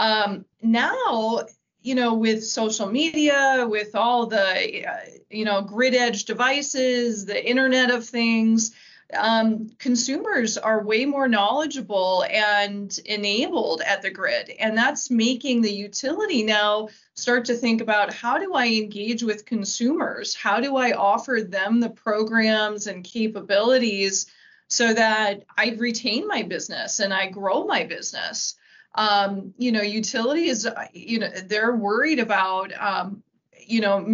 Um, 0.00 0.46
now, 0.62 1.42
you 1.82 1.94
know, 1.94 2.14
with 2.14 2.42
social 2.42 2.90
media, 2.90 3.66
with 3.68 3.94
all 3.94 4.26
the, 4.26 4.86
uh, 4.86 4.96
you 5.28 5.44
know, 5.44 5.60
grid 5.60 5.94
edge 5.94 6.24
devices, 6.24 7.26
the 7.26 7.48
Internet 7.48 7.90
of 7.90 8.06
Things, 8.06 8.72
um, 9.12 9.68
consumers 9.78 10.56
are 10.56 10.82
way 10.82 11.04
more 11.04 11.28
knowledgeable 11.28 12.24
and 12.30 12.98
enabled 13.04 13.82
at 13.82 14.00
the 14.00 14.10
grid. 14.10 14.48
And 14.58 14.76
that's 14.76 15.10
making 15.10 15.60
the 15.60 15.72
utility 15.72 16.44
now 16.44 16.88
start 17.12 17.44
to 17.46 17.54
think 17.54 17.82
about 17.82 18.14
how 18.14 18.38
do 18.38 18.54
I 18.54 18.68
engage 18.68 19.22
with 19.22 19.44
consumers? 19.44 20.34
How 20.34 20.60
do 20.60 20.76
I 20.76 20.92
offer 20.92 21.40
them 21.46 21.78
the 21.78 21.90
programs 21.90 22.86
and 22.86 23.04
capabilities 23.04 24.24
so 24.68 24.94
that 24.94 25.42
I 25.58 25.76
retain 25.78 26.26
my 26.26 26.42
business 26.42 27.00
and 27.00 27.12
I 27.12 27.26
grow 27.26 27.64
my 27.64 27.84
business? 27.84 28.54
Um, 28.94 29.54
you 29.56 29.70
know, 29.72 29.82
utilities, 29.82 30.66
you 30.92 31.20
know, 31.20 31.28
they're 31.28 31.74
worried 31.74 32.18
about, 32.18 32.72
um, 32.80 33.22
you 33.66 33.80
know, 33.80 34.04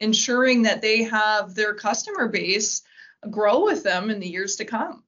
ensuring 0.00 0.62
that 0.62 0.80
they 0.80 1.02
have 1.02 1.54
their 1.54 1.74
customer 1.74 2.28
base 2.28 2.82
grow 3.30 3.64
with 3.64 3.82
them 3.82 4.10
in 4.10 4.20
the 4.20 4.28
years 4.28 4.56
to 4.56 4.64
come. 4.64 5.02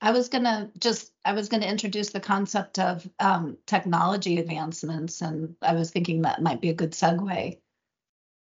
I 0.00 0.12
was 0.12 0.28
gonna 0.28 0.70
just 0.78 1.12
I 1.24 1.32
was 1.32 1.48
gonna 1.48 1.66
introduce 1.66 2.10
the 2.10 2.20
concept 2.20 2.78
of 2.78 3.08
um, 3.18 3.58
technology 3.66 4.38
advancements, 4.38 5.22
and 5.22 5.56
I 5.60 5.74
was 5.74 5.90
thinking 5.90 6.22
that 6.22 6.42
might 6.42 6.60
be 6.60 6.70
a 6.70 6.74
good 6.74 6.92
segue. 6.92 7.58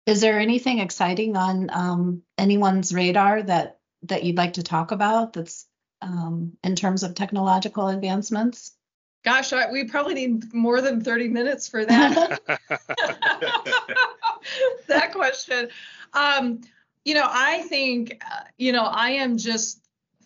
Is 0.06 0.20
there 0.20 0.38
anything 0.38 0.78
exciting 0.78 1.36
on 1.36 1.70
um, 1.70 2.22
anyone's 2.38 2.94
radar 2.94 3.42
that 3.42 3.78
that 4.04 4.24
you'd 4.24 4.36
like 4.36 4.54
to 4.54 4.62
talk 4.62 4.90
about 4.90 5.34
that's 5.34 5.66
um, 6.00 6.56
in 6.62 6.76
terms 6.76 7.02
of 7.02 7.14
technological 7.14 7.88
advancements? 7.88 8.74
Gosh, 9.25 9.54
I, 9.54 9.71
we 9.71 9.85
probably 9.85 10.14
need 10.14 10.52
more 10.52 10.83
than 10.83 11.02
30 11.02 11.28
minutes 11.28 11.66
for 11.66 11.87
that. 11.87 12.40
that 14.87 15.12
question. 15.12 15.69
Um, 16.12 16.61
you 17.04 17.14
know, 17.14 17.26
I 17.26 17.62
think, 17.62 18.23
uh, 18.31 18.45
you 18.59 18.73
know, 18.73 18.85
I 18.85 19.11
am 19.11 19.38
just 19.38 19.81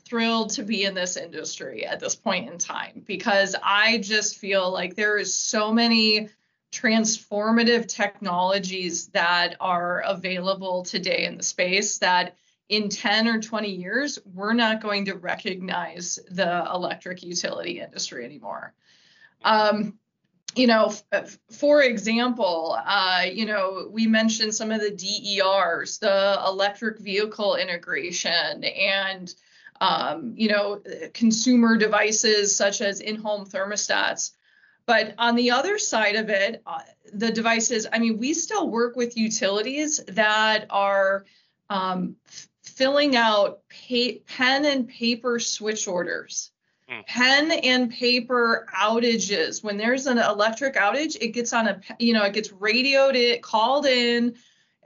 thrilled 0.04 0.50
to 0.50 0.62
be 0.62 0.84
in 0.84 0.94
this 0.94 1.16
industry 1.16 1.86
at 1.86 2.00
this 2.00 2.16
point 2.16 2.50
in 2.50 2.58
time 2.58 3.04
because 3.06 3.54
I 3.62 3.98
just 3.98 4.38
feel 4.38 4.72
like 4.72 4.96
there 4.96 5.18
is 5.18 5.34
so 5.34 5.72
many 5.72 6.30
transformative 6.72 7.86
technologies 7.86 9.08
that 9.08 9.56
are 9.60 10.02
available 10.06 10.82
today 10.82 11.24
in 11.24 11.36
the 11.36 11.42
space 11.42 11.98
that 11.98 12.36
in 12.68 12.88
10 12.88 13.28
or 13.28 13.40
20 13.40 13.70
years 13.70 14.18
we're 14.34 14.52
not 14.52 14.82
going 14.82 15.06
to 15.06 15.14
recognize 15.14 16.18
the 16.30 16.66
electric 16.72 17.22
utility 17.22 17.80
industry 17.80 18.24
anymore. 18.24 18.74
Um, 19.44 19.98
you 20.54 20.66
know, 20.66 20.92
f- 21.12 21.38
for 21.50 21.82
example, 21.82 22.76
uh, 22.84 23.26
you 23.30 23.46
know, 23.46 23.88
we 23.90 24.06
mentioned 24.06 24.54
some 24.54 24.72
of 24.72 24.80
the 24.80 24.90
DERs, 24.90 25.98
the 25.98 26.40
electric 26.44 26.98
vehicle 26.98 27.56
integration, 27.56 28.64
and 28.64 29.32
um, 29.80 30.34
you 30.36 30.48
know, 30.48 30.82
consumer 31.14 31.76
devices 31.76 32.54
such 32.54 32.80
as 32.80 33.00
in-home 33.00 33.46
thermostats. 33.46 34.32
But 34.86 35.14
on 35.18 35.36
the 35.36 35.50
other 35.50 35.78
side 35.78 36.16
of 36.16 36.30
it, 36.30 36.62
uh, 36.66 36.80
the 37.12 37.30
devices, 37.30 37.86
I 37.92 37.98
mean, 37.98 38.18
we 38.18 38.34
still 38.34 38.70
work 38.70 38.96
with 38.96 39.16
utilities 39.16 40.02
that 40.08 40.66
are 40.70 41.26
um, 41.68 42.16
f- 42.26 42.48
filling 42.62 43.14
out 43.14 43.60
pen 43.68 44.64
and 44.64 44.88
paper 44.88 45.38
switch 45.38 45.86
orders. 45.86 46.50
Pen 47.06 47.50
and 47.50 47.90
paper 47.90 48.66
outages. 48.74 49.62
When 49.62 49.76
there's 49.76 50.06
an 50.06 50.18
electric 50.18 50.74
outage 50.74 51.16
it 51.20 51.28
gets 51.28 51.52
on 51.52 51.68
a 51.68 51.80
you 51.98 52.12
know 52.12 52.24
it 52.24 52.32
gets 52.32 52.52
radioed 52.52 53.14
it 53.14 53.42
called 53.42 53.86
in 53.86 54.34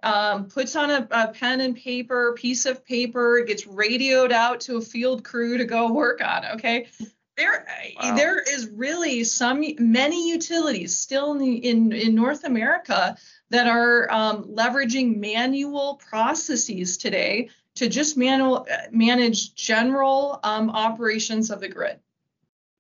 um, 0.03 0.47
puts 0.47 0.75
on 0.75 0.91
a, 0.91 1.07
a, 1.13 1.29
pen 1.29 1.61
and 1.61 1.77
paper 1.77 2.35
piece 2.37 2.67
of 2.67 2.85
paper 2.85 3.39
it 3.39 3.47
gets 3.47 3.67
radioed 3.67 4.33
out 4.33 4.61
to 4.63 4.77
a 4.77 4.81
field 4.81 5.23
crew 5.23 5.59
to 5.59 5.65
go 5.65 5.93
work 5.93 6.21
on 6.23 6.45
okay? 6.57 6.89
There 7.37 7.67
wow. 8.03 8.15
there 8.15 8.41
is 8.41 8.69
really 8.69 9.25
some 9.25 9.65
many 9.79 10.29
utilities 10.31 10.97
still 10.97 11.33
in 11.35 11.59
in, 11.59 11.93
in 11.93 12.15
north 12.15 12.45
america 12.45 13.17
that 13.51 13.67
are 13.67 14.11
um, 14.11 14.45
leveraging 14.45 15.17
manual 15.17 16.01
processes 16.09 16.99
today 16.99 17.49
to 17.75 17.89
just 17.89 18.17
manual, 18.17 18.67
manage 18.91 19.55
general 19.55 20.41
um, 20.43 20.71
operations 20.71 21.51
of 21.51 21.61
the 21.61 21.69
grid, 21.69 21.99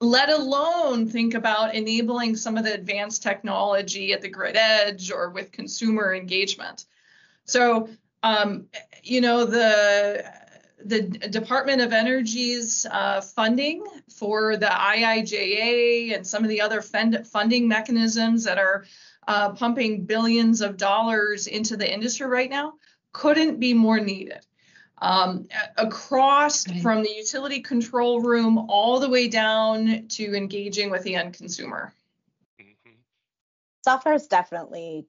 let 0.00 0.28
alone 0.28 1.08
think 1.08 1.34
about 1.34 1.74
enabling 1.74 2.36
some 2.36 2.56
of 2.56 2.64
the 2.64 2.74
advanced 2.74 3.22
technology 3.22 4.12
at 4.12 4.20
the 4.20 4.28
grid 4.28 4.56
edge 4.56 5.10
or 5.10 5.30
with 5.30 5.52
consumer 5.52 6.14
engagement. 6.14 6.84
So, 7.44 7.88
um, 8.22 8.66
you 9.02 9.20
know, 9.20 9.44
the 9.44 10.24
the 10.84 11.00
Department 11.00 11.80
of 11.80 11.92
Energy's 11.92 12.86
uh, 12.90 13.20
funding 13.20 13.84
for 14.08 14.56
the 14.56 14.66
IIJA 14.66 16.12
and 16.14 16.26
some 16.26 16.42
of 16.42 16.50
the 16.50 16.60
other 16.60 16.82
fund- 16.82 17.24
funding 17.24 17.68
mechanisms 17.68 18.42
that 18.44 18.58
are 18.58 18.84
uh, 19.28 19.50
pumping 19.50 20.04
billions 20.04 20.60
of 20.60 20.76
dollars 20.76 21.46
into 21.46 21.76
the 21.76 21.92
industry 21.92 22.26
right 22.26 22.50
now 22.50 22.74
couldn't 23.12 23.60
be 23.60 23.74
more 23.74 24.00
needed 24.00 24.44
um, 25.02 25.48
across 25.76 26.64
from 26.80 27.02
the 27.02 27.10
utility 27.10 27.60
control 27.60 28.20
room 28.20 28.56
all 28.68 29.00
the 29.00 29.08
way 29.08 29.26
down 29.26 30.06
to 30.06 30.34
engaging 30.34 30.90
with 30.90 31.02
the 31.02 31.16
end 31.16 31.34
consumer. 31.34 31.92
Mm-hmm. 32.60 32.92
Software 33.84 34.14
is 34.14 34.28
definitely, 34.28 35.06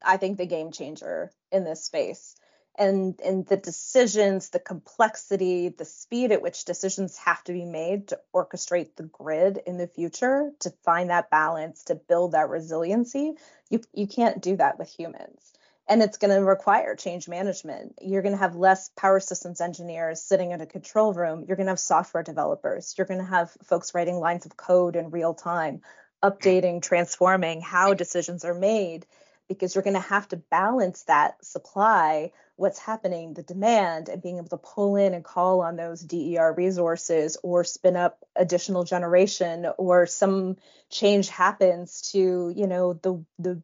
I 0.00 0.18
think, 0.18 0.38
the 0.38 0.46
game 0.46 0.70
changer 0.70 1.32
in 1.50 1.64
this 1.64 1.82
space. 1.82 2.36
And, 2.76 3.20
and 3.24 3.44
the 3.46 3.56
decisions, 3.56 4.50
the 4.50 4.60
complexity, 4.60 5.68
the 5.68 5.84
speed 5.84 6.30
at 6.30 6.42
which 6.42 6.64
decisions 6.64 7.16
have 7.18 7.42
to 7.44 7.52
be 7.52 7.64
made 7.64 8.08
to 8.08 8.20
orchestrate 8.32 8.94
the 8.94 9.04
grid 9.04 9.60
in 9.66 9.78
the 9.78 9.88
future, 9.88 10.52
to 10.60 10.70
find 10.84 11.10
that 11.10 11.30
balance, 11.30 11.84
to 11.84 11.96
build 11.96 12.32
that 12.32 12.48
resiliency, 12.48 13.34
you, 13.68 13.80
you 13.92 14.06
can't 14.06 14.40
do 14.40 14.56
that 14.56 14.78
with 14.78 14.88
humans 14.88 15.54
and 15.86 16.02
it's 16.02 16.16
going 16.16 16.34
to 16.34 16.44
require 16.44 16.96
change 16.96 17.28
management. 17.28 17.94
You're 18.00 18.22
going 18.22 18.34
to 18.34 18.38
have 18.38 18.56
less 18.56 18.90
power 18.96 19.20
systems 19.20 19.60
engineers 19.60 20.22
sitting 20.22 20.52
in 20.52 20.60
a 20.60 20.66
control 20.66 21.12
room. 21.12 21.44
You're 21.46 21.56
going 21.56 21.66
to 21.66 21.72
have 21.72 21.80
software 21.80 22.22
developers. 22.22 22.94
You're 22.96 23.06
going 23.06 23.20
to 23.20 23.26
have 23.26 23.50
folks 23.64 23.94
writing 23.94 24.16
lines 24.16 24.46
of 24.46 24.56
code 24.56 24.96
in 24.96 25.10
real 25.10 25.34
time, 25.34 25.82
updating, 26.22 26.82
transforming 26.82 27.60
how 27.60 27.92
decisions 27.92 28.44
are 28.44 28.54
made, 28.54 29.06
because 29.46 29.74
you're 29.74 29.84
going 29.84 29.94
to 29.94 30.00
have 30.00 30.26
to 30.28 30.36
balance 30.36 31.02
that 31.02 31.44
supply, 31.44 32.32
what's 32.56 32.78
happening, 32.78 33.34
the 33.34 33.42
demand, 33.42 34.08
and 34.08 34.22
being 34.22 34.38
able 34.38 34.48
to 34.48 34.56
pull 34.56 34.96
in 34.96 35.12
and 35.12 35.22
call 35.22 35.60
on 35.60 35.76
those 35.76 36.00
DER 36.00 36.54
resources 36.56 37.36
or 37.42 37.62
spin 37.62 37.94
up 37.94 38.24
additional 38.34 38.84
generation 38.84 39.66
or 39.76 40.06
some 40.06 40.56
change 40.88 41.28
happens 41.28 42.10
to, 42.12 42.52
you 42.56 42.66
know, 42.66 42.94
the 42.94 43.22
the 43.38 43.60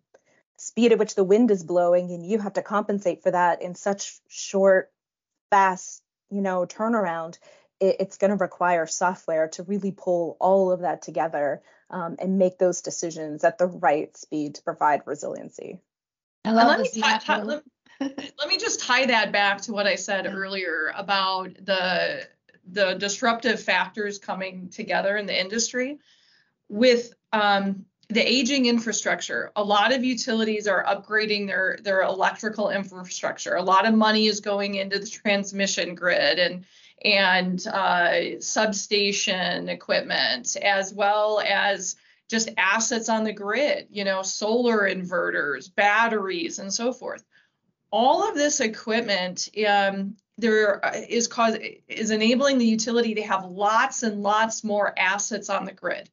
speed 0.70 0.92
at 0.92 0.98
which 0.98 1.16
the 1.16 1.24
wind 1.24 1.50
is 1.50 1.64
blowing 1.64 2.12
and 2.12 2.24
you 2.24 2.38
have 2.38 2.52
to 2.52 2.62
compensate 2.62 3.24
for 3.24 3.32
that 3.32 3.60
in 3.60 3.74
such 3.74 4.20
short 4.28 4.92
fast 5.50 6.02
you 6.30 6.40
know 6.40 6.64
turnaround 6.64 7.38
it, 7.80 7.96
it's 7.98 8.18
going 8.18 8.30
to 8.30 8.36
require 8.36 8.86
software 8.86 9.48
to 9.48 9.64
really 9.64 9.90
pull 9.90 10.36
all 10.38 10.70
of 10.70 10.80
that 10.80 11.02
together 11.02 11.60
um, 11.90 12.14
and 12.20 12.38
make 12.38 12.56
those 12.58 12.82
decisions 12.82 13.42
at 13.42 13.58
the 13.58 13.66
right 13.66 14.16
speed 14.16 14.54
to 14.54 14.62
provide 14.62 15.02
resiliency 15.06 15.80
I 16.44 16.52
love 16.52 16.68
let 16.68 16.78
this. 16.78 16.94
me, 16.94 17.02
tie, 17.02 17.42
let, 17.42 17.64
let 18.00 18.48
me 18.48 18.56
just 18.56 18.80
tie 18.80 19.06
that 19.06 19.32
back 19.32 19.60
to 19.62 19.72
what 19.72 19.88
I 19.88 19.96
said 19.96 20.24
yeah. 20.24 20.32
earlier 20.32 20.92
about 20.96 21.54
the 21.64 22.28
the 22.72 22.94
disruptive 22.94 23.60
factors 23.60 24.18
coming 24.18 24.68
together 24.68 25.16
in 25.16 25.26
the 25.26 25.38
industry 25.38 25.98
with 26.68 27.12
um, 27.32 27.84
the 28.10 28.20
aging 28.20 28.66
infrastructure. 28.66 29.52
A 29.56 29.62
lot 29.62 29.92
of 29.92 30.04
utilities 30.04 30.66
are 30.66 30.84
upgrading 30.84 31.46
their 31.46 31.78
their 31.82 32.02
electrical 32.02 32.70
infrastructure. 32.70 33.54
A 33.54 33.62
lot 33.62 33.86
of 33.86 33.94
money 33.94 34.26
is 34.26 34.40
going 34.40 34.74
into 34.74 34.98
the 34.98 35.06
transmission 35.06 35.94
grid 35.94 36.38
and 36.38 36.64
and 37.02 37.66
uh, 37.68 38.40
substation 38.40 39.68
equipment, 39.68 40.56
as 40.60 40.92
well 40.92 41.40
as 41.40 41.96
just 42.28 42.50
assets 42.58 43.08
on 43.08 43.24
the 43.24 43.32
grid. 43.32 43.86
You 43.90 44.04
know, 44.04 44.22
solar 44.22 44.80
inverters, 44.90 45.74
batteries, 45.74 46.58
and 46.58 46.72
so 46.72 46.92
forth. 46.92 47.24
All 47.92 48.28
of 48.28 48.34
this 48.34 48.60
equipment 48.60 49.48
um, 49.68 50.16
there 50.36 50.84
uh, 50.84 51.00
is 51.08 51.28
cause 51.28 51.56
is 51.86 52.10
enabling 52.10 52.58
the 52.58 52.66
utility 52.66 53.14
to 53.14 53.22
have 53.22 53.44
lots 53.44 54.02
and 54.02 54.22
lots 54.22 54.64
more 54.64 54.98
assets 54.98 55.48
on 55.48 55.64
the 55.64 55.72
grid 55.72 56.10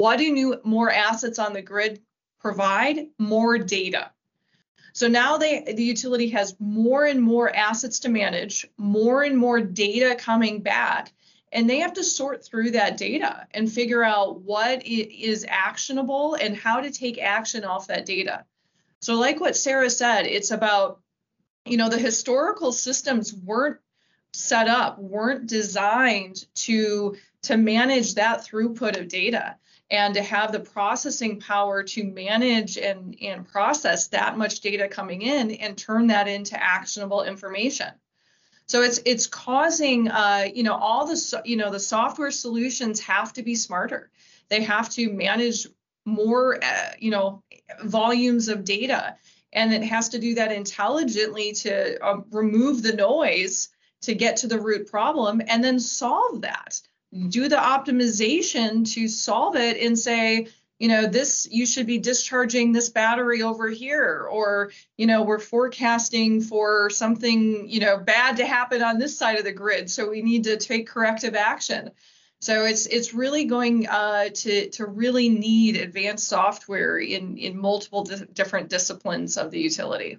what 0.00 0.16
do 0.16 0.32
new 0.32 0.58
more 0.64 0.90
assets 0.90 1.38
on 1.38 1.52
the 1.52 1.60
grid 1.60 2.00
provide? 2.40 3.08
More 3.18 3.58
data. 3.58 4.10
So 4.94 5.08
now 5.08 5.36
they, 5.36 5.62
the 5.76 5.84
utility 5.84 6.30
has 6.30 6.56
more 6.58 7.04
and 7.04 7.22
more 7.22 7.54
assets 7.54 8.00
to 8.00 8.08
manage, 8.08 8.66
more 8.78 9.22
and 9.22 9.36
more 9.36 9.60
data 9.60 10.16
coming 10.18 10.62
back, 10.62 11.12
and 11.52 11.68
they 11.68 11.80
have 11.80 11.92
to 11.94 12.02
sort 12.02 12.44
through 12.44 12.70
that 12.72 12.96
data 12.96 13.46
and 13.52 13.70
figure 13.70 14.02
out 14.02 14.40
what 14.40 14.82
is 14.86 15.44
actionable 15.48 16.34
and 16.34 16.56
how 16.56 16.80
to 16.80 16.90
take 16.90 17.18
action 17.18 17.64
off 17.64 17.88
that 17.88 18.06
data. 18.06 18.44
So 19.00 19.14
like 19.14 19.38
what 19.38 19.54
Sarah 19.54 19.90
said, 19.90 20.22
it's 20.22 20.50
about, 20.50 21.00
you 21.66 21.76
know, 21.76 21.90
the 21.90 21.98
historical 21.98 22.72
systems 22.72 23.34
weren't 23.34 23.78
set 24.32 24.66
up, 24.66 24.98
weren't 24.98 25.46
designed 25.46 26.46
to 26.54 27.16
to 27.42 27.56
manage 27.56 28.14
that 28.14 28.44
throughput 28.44 28.98
of 28.98 29.08
data 29.08 29.56
and 29.90 30.14
to 30.14 30.22
have 30.22 30.52
the 30.52 30.60
processing 30.60 31.40
power 31.40 31.82
to 31.82 32.04
manage 32.04 32.78
and, 32.78 33.16
and 33.20 33.48
process 33.48 34.08
that 34.08 34.38
much 34.38 34.60
data 34.60 34.86
coming 34.86 35.22
in 35.22 35.50
and 35.52 35.76
turn 35.76 36.06
that 36.08 36.28
into 36.28 36.62
actionable 36.62 37.24
information. 37.24 37.88
So 38.66 38.82
it's 38.82 39.00
it's 39.04 39.26
causing 39.26 40.08
uh, 40.08 40.46
you 40.54 40.62
know 40.62 40.74
all 40.74 41.04
the 41.04 41.42
you 41.44 41.56
know 41.56 41.72
the 41.72 41.80
software 41.80 42.30
solutions 42.30 43.00
have 43.00 43.32
to 43.32 43.42
be 43.42 43.56
smarter. 43.56 44.12
They 44.48 44.62
have 44.62 44.88
to 44.90 45.12
manage 45.12 45.66
more 46.04 46.62
uh, 46.62 46.92
you 46.96 47.10
know 47.10 47.42
volumes 47.82 48.46
of 48.46 48.62
data, 48.62 49.16
and 49.52 49.74
it 49.74 49.82
has 49.82 50.10
to 50.10 50.20
do 50.20 50.36
that 50.36 50.52
intelligently 50.52 51.52
to 51.54 52.00
uh, 52.00 52.20
remove 52.30 52.84
the 52.84 52.92
noise 52.92 53.70
to 54.02 54.14
get 54.14 54.36
to 54.36 54.46
the 54.46 54.60
root 54.60 54.86
problem 54.86 55.42
and 55.48 55.64
then 55.64 55.80
solve 55.80 56.42
that 56.42 56.80
do 57.28 57.48
the 57.48 57.56
optimization 57.56 58.90
to 58.94 59.08
solve 59.08 59.56
it 59.56 59.76
and 59.78 59.98
say, 59.98 60.46
you 60.78 60.88
know, 60.88 61.06
this 61.06 61.46
you 61.50 61.66
should 61.66 61.86
be 61.86 61.98
discharging 61.98 62.72
this 62.72 62.88
battery 62.88 63.42
over 63.42 63.68
here, 63.68 64.26
or 64.30 64.72
you 64.96 65.06
know, 65.06 65.22
we're 65.22 65.38
forecasting 65.38 66.40
for 66.40 66.88
something, 66.88 67.68
you 67.68 67.80
know, 67.80 67.98
bad 67.98 68.38
to 68.38 68.46
happen 68.46 68.82
on 68.82 68.98
this 68.98 69.16
side 69.16 69.38
of 69.38 69.44
the 69.44 69.52
grid, 69.52 69.90
so 69.90 70.08
we 70.08 70.22
need 70.22 70.44
to 70.44 70.56
take 70.56 70.88
corrective 70.88 71.34
action. 71.34 71.90
So 72.40 72.64
it's 72.64 72.86
it's 72.86 73.12
really 73.12 73.44
going 73.44 73.86
uh, 73.88 74.30
to 74.32 74.70
to 74.70 74.86
really 74.86 75.28
need 75.28 75.76
advanced 75.76 76.28
software 76.28 76.96
in 76.98 77.36
in 77.36 77.60
multiple 77.60 78.04
di- 78.04 78.24
different 78.32 78.70
disciplines 78.70 79.36
of 79.36 79.50
the 79.50 79.60
utility. 79.60 80.18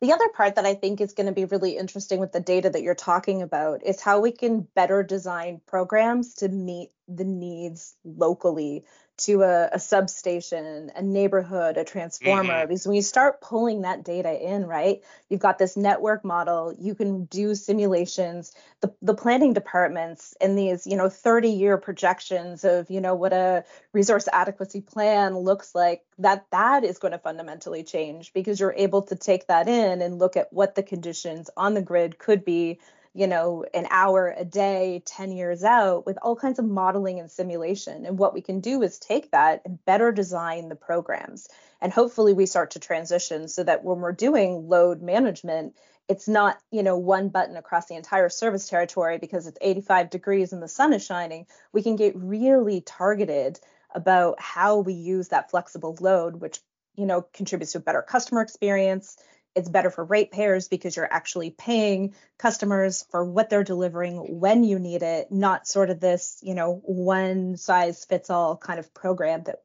The 0.00 0.12
other 0.12 0.28
part 0.30 0.54
that 0.54 0.64
I 0.64 0.74
think 0.74 1.00
is 1.00 1.12
going 1.12 1.26
to 1.26 1.32
be 1.32 1.44
really 1.44 1.76
interesting 1.76 2.20
with 2.20 2.32
the 2.32 2.40
data 2.40 2.70
that 2.70 2.82
you're 2.82 2.94
talking 2.94 3.42
about 3.42 3.84
is 3.84 4.00
how 4.00 4.20
we 4.20 4.32
can 4.32 4.66
better 4.74 5.02
design 5.02 5.60
programs 5.66 6.34
to 6.36 6.48
meet 6.48 6.90
the 7.16 7.24
needs 7.24 7.96
locally 8.04 8.84
to 9.20 9.42
a, 9.42 9.68
a 9.72 9.78
substation, 9.78 10.90
a 10.96 11.02
neighborhood, 11.02 11.76
a 11.76 11.84
transformer. 11.84 12.54
Mm-hmm. 12.54 12.68
Because 12.68 12.86
when 12.86 12.96
you 12.96 13.02
start 13.02 13.42
pulling 13.42 13.82
that 13.82 14.02
data 14.02 14.32
in, 14.32 14.66
right, 14.66 15.02
you've 15.28 15.40
got 15.40 15.58
this 15.58 15.76
network 15.76 16.24
model. 16.24 16.74
You 16.78 16.94
can 16.94 17.26
do 17.26 17.54
simulations. 17.54 18.52
The, 18.80 18.94
the 19.02 19.14
planning 19.14 19.52
departments 19.52 20.34
and 20.40 20.56
these, 20.56 20.86
you 20.86 20.96
know, 20.96 21.10
30 21.10 21.50
year 21.50 21.76
projections 21.76 22.64
of, 22.64 22.90
you 22.90 23.00
know, 23.00 23.14
what 23.14 23.34
a 23.34 23.64
resource 23.92 24.26
adequacy 24.32 24.80
plan 24.80 25.36
looks 25.36 25.74
like. 25.74 26.02
That 26.18 26.46
that 26.50 26.84
is 26.84 26.98
going 26.98 27.12
to 27.12 27.18
fundamentally 27.18 27.82
change 27.82 28.32
because 28.32 28.58
you're 28.58 28.74
able 28.76 29.02
to 29.02 29.16
take 29.16 29.48
that 29.48 29.68
in 29.68 30.00
and 30.00 30.18
look 30.18 30.36
at 30.36 30.50
what 30.50 30.74
the 30.74 30.82
conditions 30.82 31.50
on 31.58 31.74
the 31.74 31.82
grid 31.82 32.18
could 32.18 32.42
be 32.42 32.80
you 33.14 33.26
know, 33.26 33.64
an 33.74 33.86
hour 33.90 34.34
a 34.36 34.44
day, 34.44 35.02
10 35.04 35.32
years 35.32 35.64
out 35.64 36.06
with 36.06 36.18
all 36.22 36.36
kinds 36.36 36.58
of 36.58 36.64
modeling 36.64 37.18
and 37.18 37.30
simulation. 37.30 38.06
And 38.06 38.18
what 38.18 38.34
we 38.34 38.40
can 38.40 38.60
do 38.60 38.82
is 38.82 38.98
take 38.98 39.32
that 39.32 39.62
and 39.64 39.84
better 39.84 40.12
design 40.12 40.68
the 40.68 40.76
programs. 40.76 41.48
And 41.80 41.92
hopefully 41.92 42.34
we 42.34 42.46
start 42.46 42.72
to 42.72 42.78
transition 42.78 43.48
so 43.48 43.64
that 43.64 43.82
when 43.82 43.98
we're 43.98 44.12
doing 44.12 44.68
load 44.68 45.02
management, 45.02 45.74
it's 46.08 46.28
not, 46.28 46.58
you 46.70 46.82
know, 46.82 46.96
one 46.96 47.28
button 47.28 47.56
across 47.56 47.86
the 47.86 47.94
entire 47.96 48.28
service 48.28 48.68
territory 48.68 49.18
because 49.18 49.46
it's 49.46 49.58
85 49.60 50.10
degrees 50.10 50.52
and 50.52 50.62
the 50.62 50.68
sun 50.68 50.92
is 50.92 51.04
shining. 51.04 51.46
We 51.72 51.82
can 51.82 51.96
get 51.96 52.16
really 52.16 52.80
targeted 52.80 53.58
about 53.92 54.40
how 54.40 54.78
we 54.78 54.94
use 54.94 55.28
that 55.28 55.50
flexible 55.50 55.96
load, 56.00 56.36
which, 56.36 56.60
you 56.96 57.06
know, 57.06 57.26
contributes 57.32 57.72
to 57.72 57.78
a 57.78 57.82
better 57.82 58.02
customer 58.02 58.40
experience, 58.40 59.16
it's 59.54 59.68
better 59.68 59.90
for 59.90 60.04
ratepayers 60.04 60.68
because 60.68 60.96
you're 60.96 61.12
actually 61.12 61.50
paying 61.50 62.14
customers 62.38 63.04
for 63.10 63.24
what 63.24 63.50
they're 63.50 63.64
delivering 63.64 64.38
when 64.40 64.62
you 64.64 64.78
need 64.78 65.02
it, 65.02 65.30
not 65.32 65.66
sort 65.66 65.90
of 65.90 66.00
this, 66.00 66.38
you 66.42 66.54
know, 66.54 66.80
one 66.84 67.56
size 67.56 68.04
fits 68.04 68.30
all 68.30 68.56
kind 68.56 68.78
of 68.78 68.92
program 68.94 69.42
that 69.44 69.62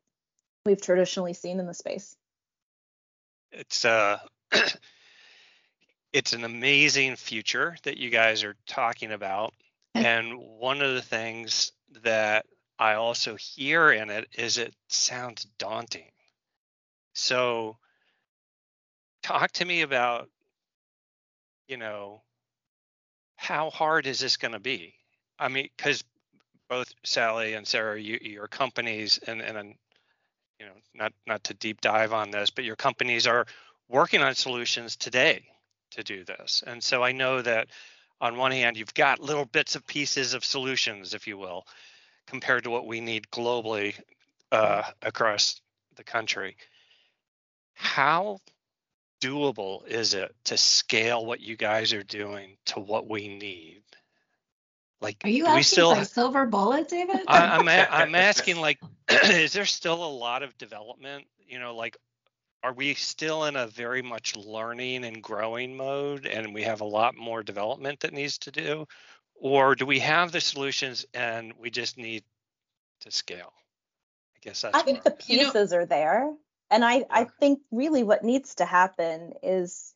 we've 0.65 0.82
traditionally 0.82 1.34
seen 1.34 1.60
in 1.60 1.67
the 1.67 1.74
space. 1.74 2.15
It's 3.52 3.86
uh 3.86 4.17
it's 6.13 6.34
an 6.34 6.43
amazing 6.43 7.15
future 7.15 7.76
that 7.84 7.98
you 7.98 8.10
guys 8.10 8.43
are 8.43 8.56
talking 8.67 9.12
about. 9.12 9.54
And 9.95 10.38
one 10.38 10.82
of 10.82 10.93
the 10.93 11.02
things 11.02 11.71
that 12.04 12.45
I 12.78 12.95
also 12.95 13.38
hear 13.38 13.91
in 13.91 14.10
it 14.10 14.28
is 14.38 14.58
it 14.58 14.76
sounds 14.89 15.45
daunting. 15.58 16.12
So 17.13 17.78
talk 19.25 19.51
to 19.51 19.65
me 19.65 19.81
about 19.81 20.29
you 21.67 21.77
know 21.77 22.21
how 23.38 23.71
hard 23.71 24.05
is 24.05 24.19
this 24.19 24.38
going 24.38 24.51
to 24.51 24.59
be? 24.59 24.93
I 25.39 25.47
mean 25.47 25.67
because 25.75 26.03
both 26.69 26.93
sally 27.03 27.53
and 27.53 27.67
sarah 27.67 27.99
you, 27.99 28.19
your 28.21 28.47
companies 28.47 29.19
and 29.25 29.41
and 29.41 29.73
you 30.59 30.67
know 30.67 30.73
not 30.93 31.11
not 31.25 31.43
to 31.43 31.55
deep 31.55 31.81
dive 31.81 32.13
on 32.13 32.29
this 32.29 32.51
but 32.51 32.63
your 32.63 32.75
companies 32.75 33.25
are 33.25 33.47
working 33.89 34.21
on 34.21 34.35
solutions 34.35 34.95
today 34.95 35.43
to 35.91 36.03
do 36.03 36.23
this. 36.23 36.63
And 36.67 36.83
so 36.83 37.03
i 37.03 37.11
know 37.11 37.41
that 37.41 37.67
on 38.21 38.38
one 38.38 38.51
hand 38.51 38.77
you've 38.77 38.93
got 38.93 39.19
little 39.19 39.45
bits 39.45 39.75
of 39.75 39.88
pieces 39.88 40.35
of 40.35 40.45
solutions 40.45 41.15
if 41.15 41.25
you 41.25 41.35
will 41.35 41.65
compared 42.27 42.63
to 42.65 42.69
what 42.69 42.85
we 42.85 43.01
need 43.01 43.25
globally 43.31 43.99
uh, 44.51 44.83
across 45.01 45.61
the 45.95 46.03
country. 46.03 46.55
How 47.73 48.39
doable 49.21 49.86
is 49.88 50.13
it 50.13 50.36
to 50.45 50.58
scale 50.58 51.25
what 51.25 51.41
you 51.41 51.56
guys 51.56 51.93
are 51.93 52.04
doing 52.04 52.58
to 52.67 52.80
what 52.80 53.10
we 53.10 53.28
need? 53.28 53.82
Like, 55.01 55.17
are 55.23 55.30
you 55.30 55.45
asking 55.45 55.63
still, 55.63 55.95
for 55.95 56.01
a 56.01 56.06
silver 56.06 56.45
bullet, 56.45 56.88
David? 56.88 57.21
I, 57.28 57.60
am 57.60 57.67
I'm, 57.67 57.88
I'm 57.91 58.15
asking 58.15 58.58
like, 58.58 58.80
is 59.10 59.54
there 59.54 59.65
still 59.65 60.04
a 60.04 60.08
lot 60.08 60.41
of 60.41 60.58
development? 60.58 61.25
You 61.47 61.60
know, 61.60 61.75
like, 61.75 61.97
are 62.63 62.73
we 62.73 62.95
still 62.95 63.45
in 63.45 63.56
a 63.56 63.67
very 63.67 64.01
much 64.01 64.36
learning 64.36 65.06
and 65.06 65.21
growing 65.21 65.78
mode, 65.78 66.25
and 66.25 66.54
we 66.54 66.63
have 66.63 66.82
a 66.82 66.86
lot 66.86 67.15
more 67.15 67.43
development 67.43 67.99
that 67.99 68.13
needs 68.13 68.39
to 68.39 68.51
do, 68.51 68.88
or 69.36 69.75
do 69.75 69.86
we 69.86 69.99
have 69.99 70.32
the 70.32 70.41
solutions 70.41 71.06
and 71.13 71.54
we 71.60 71.69
just 71.69 71.97
need 71.97 72.23
to 73.01 73.12
scale? 73.12 73.54
I 74.36 74.39
guess 74.41 74.62
that's. 74.62 74.75
I 74.75 74.82
think 74.82 75.04
the 75.04 75.12
pieces 75.12 75.54
you 75.54 75.78
know, 75.78 75.84
are 75.84 75.86
there. 75.86 76.34
And 76.71 76.84
I, 76.84 77.06
I 77.10 77.25
think 77.39 77.60
really 77.71 78.04
what 78.04 78.23
needs 78.23 78.56
to 78.56 78.65
happen 78.65 79.34
is 79.43 79.93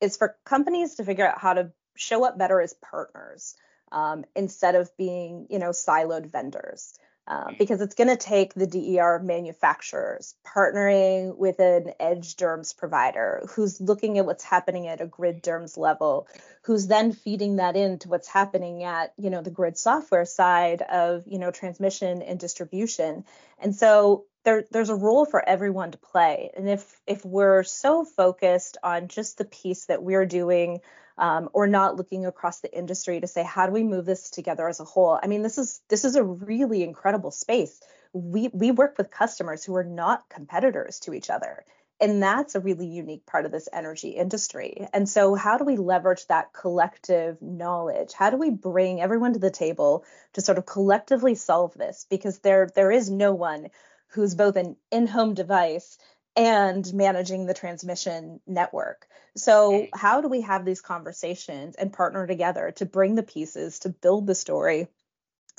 is 0.00 0.16
for 0.16 0.36
companies 0.44 0.96
to 0.96 1.04
figure 1.04 1.26
out 1.26 1.40
how 1.40 1.54
to 1.54 1.72
show 1.96 2.24
up 2.24 2.38
better 2.38 2.60
as 2.60 2.74
partners 2.74 3.56
um, 3.90 4.24
instead 4.36 4.74
of 4.74 4.96
being, 4.96 5.46
you 5.50 5.58
know, 5.58 5.70
siloed 5.70 6.30
vendors. 6.30 6.98
Um, 7.26 7.56
because 7.58 7.82
it's 7.82 7.94
going 7.94 8.08
to 8.08 8.16
take 8.16 8.54
the 8.54 8.66
DER 8.66 9.20
manufacturers 9.22 10.34
partnering 10.46 11.36
with 11.36 11.60
an 11.60 11.92
edge 12.00 12.36
DERMS 12.36 12.72
provider 12.72 13.42
who's 13.50 13.82
looking 13.82 14.16
at 14.16 14.24
what's 14.24 14.44
happening 14.44 14.86
at 14.86 15.02
a 15.02 15.06
grid 15.06 15.42
DERMS 15.42 15.76
level, 15.76 16.26
who's 16.62 16.86
then 16.86 17.12
feeding 17.12 17.56
that 17.56 17.76
into 17.76 18.08
what's 18.08 18.28
happening 18.28 18.82
at 18.82 19.12
you 19.18 19.28
know 19.28 19.42
the 19.42 19.50
grid 19.50 19.76
software 19.76 20.24
side 20.24 20.80
of 20.80 21.24
you 21.26 21.38
know 21.38 21.50
transmission 21.50 22.22
and 22.22 22.40
distribution. 22.40 23.26
And 23.58 23.76
so 23.76 24.24
there, 24.48 24.64
there's 24.70 24.88
a 24.88 24.94
role 24.94 25.26
for 25.26 25.46
everyone 25.46 25.90
to 25.90 25.98
play. 25.98 26.50
And 26.56 26.70
if 26.70 27.00
if 27.06 27.22
we're 27.22 27.64
so 27.64 28.06
focused 28.06 28.78
on 28.82 29.08
just 29.08 29.36
the 29.36 29.44
piece 29.44 29.84
that 29.86 30.02
we're 30.02 30.24
doing, 30.24 30.80
um, 31.18 31.50
or 31.52 31.66
not 31.66 31.96
looking 31.96 32.24
across 32.24 32.60
the 32.60 32.74
industry 32.74 33.20
to 33.20 33.26
say 33.26 33.42
how 33.42 33.66
do 33.66 33.72
we 33.72 33.82
move 33.82 34.06
this 34.06 34.30
together 34.30 34.66
as 34.66 34.80
a 34.80 34.84
whole, 34.84 35.20
I 35.22 35.26
mean 35.26 35.42
this 35.42 35.58
is 35.58 35.82
this 35.90 36.06
is 36.06 36.16
a 36.16 36.24
really 36.24 36.82
incredible 36.82 37.30
space. 37.30 37.78
We 38.14 38.48
we 38.54 38.70
work 38.70 38.96
with 38.96 39.10
customers 39.10 39.64
who 39.64 39.76
are 39.76 39.84
not 39.84 40.30
competitors 40.30 41.00
to 41.00 41.12
each 41.12 41.28
other. 41.28 41.64
And 42.00 42.22
that's 42.22 42.54
a 42.54 42.60
really 42.60 42.86
unique 42.86 43.26
part 43.26 43.44
of 43.44 43.50
this 43.50 43.68
energy 43.72 44.10
industry. 44.10 44.86
And 44.94 45.08
so, 45.08 45.34
how 45.34 45.58
do 45.58 45.64
we 45.64 45.76
leverage 45.76 46.26
that 46.28 46.52
collective 46.52 47.42
knowledge? 47.42 48.12
How 48.12 48.30
do 48.30 48.36
we 48.36 48.50
bring 48.50 49.00
everyone 49.00 49.32
to 49.32 49.40
the 49.40 49.50
table 49.50 50.04
to 50.34 50.40
sort 50.40 50.58
of 50.58 50.64
collectively 50.64 51.34
solve 51.34 51.74
this? 51.74 52.06
Because 52.08 52.38
there, 52.38 52.70
there 52.72 52.92
is 52.92 53.10
no 53.10 53.34
one 53.34 53.70
who's 54.08 54.34
both 54.34 54.56
an 54.56 54.76
in-home 54.90 55.34
device 55.34 55.98
and 56.36 56.92
managing 56.94 57.46
the 57.46 57.54
transmission 57.54 58.40
network. 58.46 59.08
So, 59.36 59.88
how 59.92 60.20
do 60.20 60.28
we 60.28 60.42
have 60.42 60.64
these 60.64 60.80
conversations 60.80 61.74
and 61.74 61.92
partner 61.92 62.26
together 62.26 62.72
to 62.76 62.86
bring 62.86 63.14
the 63.14 63.22
pieces 63.22 63.80
to 63.80 63.88
build 63.88 64.26
the 64.26 64.34
story 64.34 64.88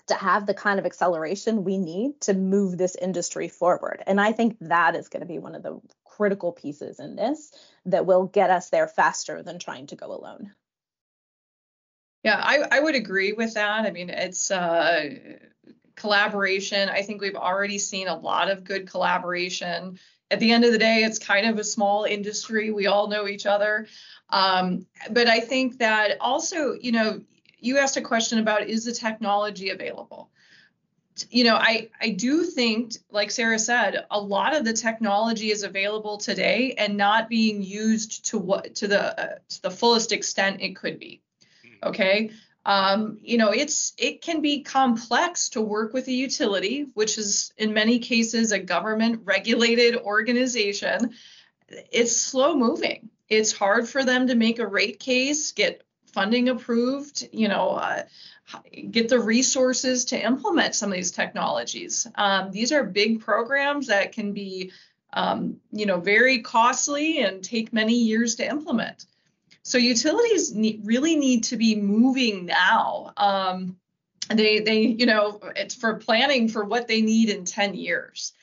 to 0.09 0.15
have 0.15 0.45
the 0.45 0.53
kind 0.53 0.79
of 0.79 0.85
acceleration 0.85 1.63
we 1.63 1.77
need 1.77 2.19
to 2.21 2.33
move 2.33 2.77
this 2.77 2.95
industry 2.95 3.47
forward. 3.47 4.03
And 4.05 4.19
I 4.19 4.31
think 4.31 4.57
that 4.62 4.95
is 4.95 5.07
going 5.07 5.21
to 5.21 5.27
be 5.27 5.39
one 5.39 5.55
of 5.55 5.63
the 5.63 5.79
critical 6.03 6.51
pieces 6.51 6.99
in 6.99 7.15
this 7.15 7.51
that 7.85 8.05
will 8.05 8.25
get 8.25 8.49
us 8.49 8.69
there 8.69 8.88
faster 8.88 9.43
than 9.43 9.59
trying 9.59 9.88
to 9.88 9.95
go 9.95 10.07
alone. 10.07 10.51
Yeah, 12.23 12.39
I, 12.41 12.65
I 12.71 12.79
would 12.79 12.95
agree 12.95 13.33
with 13.33 13.53
that. 13.53 13.85
I 13.85 13.91
mean, 13.91 14.09
it's 14.09 14.51
uh, 14.51 15.09
collaboration. 15.99 16.89
I 16.89 17.01
think 17.01 17.21
we've 17.21 17.35
already 17.35 17.77
seen 17.77 18.07
a 18.07 18.17
lot 18.17 18.49
of 18.49 18.63
good 18.63 18.89
collaboration. 18.89 19.99
At 20.31 20.39
the 20.39 20.51
end 20.51 20.63
of 20.63 20.71
the 20.71 20.77
day, 20.77 21.03
it's 21.03 21.19
kind 21.19 21.47
of 21.47 21.57
a 21.57 21.63
small 21.63 22.05
industry. 22.05 22.71
We 22.71 22.88
all 22.88 23.07
know 23.07 23.27
each 23.27 23.45
other. 23.45 23.88
Um, 24.29 24.85
but 25.12 25.27
I 25.27 25.39
think 25.39 25.79
that 25.79 26.17
also, 26.19 26.73
you 26.73 26.91
know, 26.91 27.21
you 27.59 27.77
asked 27.77 27.97
a 27.97 28.01
question 28.01 28.39
about 28.39 28.67
is 28.67 28.85
the 28.85 28.93
technology 28.93 29.69
available? 29.69 30.29
you 31.29 31.43
know, 31.43 31.55
I 31.55 31.89
I 31.99 32.09
do 32.09 32.43
think, 32.43 32.93
like 33.12 33.31
Sarah 33.31 33.59
said, 33.59 34.05
a 34.12 34.19
lot 34.19 34.55
of 34.55 34.63
the 34.63 34.73
technology 34.73 35.51
is 35.51 35.63
available 35.63 36.17
today 36.17 36.73
and 36.77 36.95
not 36.95 37.29
being 37.29 37.62
used 37.62 38.25
to 38.27 38.38
what 38.38 38.75
to 38.75 38.88
the 38.88 39.19
uh, 39.19 39.35
to 39.49 39.62
the 39.62 39.71
fullest 39.71 40.12
extent 40.12 40.62
it 40.62 40.75
could 40.75 40.99
be. 40.99 41.21
Hmm. 41.63 41.89
Okay. 41.89 42.31
Um, 42.69 43.17
you 43.23 43.39
know, 43.39 43.49
it's 43.49 43.93
it 43.97 44.21
can 44.21 44.41
be 44.41 44.62
complex 44.62 45.49
to 45.49 45.62
work 45.62 45.91
with 45.91 46.08
a 46.08 46.12
utility, 46.12 46.86
which 46.93 47.17
is 47.17 47.51
in 47.58 47.73
many 47.73 47.97
cases 47.97 48.51
a 48.51 48.60
government 48.60 49.21
regulated 49.25 49.95
organization. 49.95 51.15
It's 51.67 52.15
slow 52.15 52.55
moving. 52.55 53.10
It's 53.27 53.51
hard 53.51 53.89
for 53.89 54.03
them 54.03 54.27
to 54.27 54.36
make 54.36 54.60
a 54.60 54.67
rate 54.67 54.99
case, 54.99 55.51
get 55.51 55.82
funding 56.13 56.49
approved. 56.49 57.27
You 57.32 57.47
know, 57.47 57.71
uh, 57.71 58.03
get 58.91 59.10
the 59.10 59.19
resources 59.19 60.05
to 60.05 60.23
implement 60.23 60.75
some 60.75 60.91
of 60.91 60.95
these 60.95 61.10
technologies. 61.10 62.05
Um, 62.13 62.51
these 62.51 62.71
are 62.71 62.84
big 62.84 63.19
programs 63.19 63.88
that 63.88 64.12
can 64.12 64.32
be, 64.32 64.71
um, 65.13 65.58
you 65.71 65.88
know, 65.88 65.99
very 65.99 66.43
costly 66.43 67.23
and 67.23 67.43
take 67.43 67.73
many 67.73 67.95
years 67.95 68.36
to 68.36 68.47
implement. 68.47 69.08
So 69.69 69.77
utilities 69.77 70.51
need, 70.51 70.82
really 70.84 71.15
need 71.15 71.43
to 71.43 71.55
be 71.55 71.75
moving 71.75 72.47
now. 72.47 73.13
Um, 73.17 73.77
they, 74.27 74.62
they, 74.62 74.82
you 74.82 75.05
know, 75.05 75.39
it's 75.55 75.75
for 75.75 75.93
planning 75.93 76.47
for 76.47 76.65
what 76.65 76.88
they 76.88 77.01
need 77.01 77.29
in 77.29 77.45
10 77.45 77.75
years. 77.75 78.34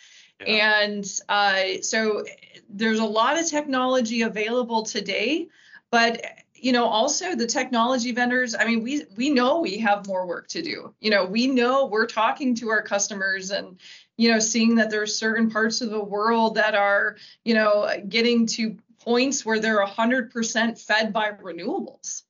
Yeah. 0.47 0.83
And 0.83 1.05
uh, 1.29 1.83
so 1.83 2.25
there's 2.69 3.01
a 3.01 3.05
lot 3.05 3.41
of 3.41 3.47
technology 3.49 4.23
available 4.23 4.85
today, 4.85 5.49
but 5.91 6.23
you 6.55 6.73
know 6.73 6.87
also 6.87 7.35
the 7.35 7.47
technology 7.47 8.13
vendors 8.13 8.55
i 8.59 8.65
mean 8.65 8.83
we 8.83 9.05
we 9.15 9.29
know 9.29 9.61
we 9.61 9.77
have 9.77 10.07
more 10.07 10.27
work 10.27 10.49
to 10.49 10.63
do 10.63 10.95
you 11.01 11.11
know 11.11 11.27
we 11.27 11.47
know 11.47 11.85
we're 11.85 12.07
talking 12.07 12.55
to 12.55 12.71
our 12.71 12.81
customers 12.81 13.51
and 13.51 13.79
you 14.17 14.33
know 14.33 14.39
seeing 14.39 14.75
that 14.75 14.89
there's 14.91 15.15
certain 15.15 15.51
parts 15.51 15.83
of 15.83 15.91
the 15.91 16.03
world 16.03 16.55
that 16.55 16.75
are 16.75 17.17
you 17.45 17.53
know 17.53 17.87
getting 18.09 18.47
to 18.47 18.75
points 19.07 19.47
where 19.47 19.61
they're 19.61 19.85
100% 19.85 20.85
fed 20.85 21.13
by 21.13 21.31
renewables 21.31 22.23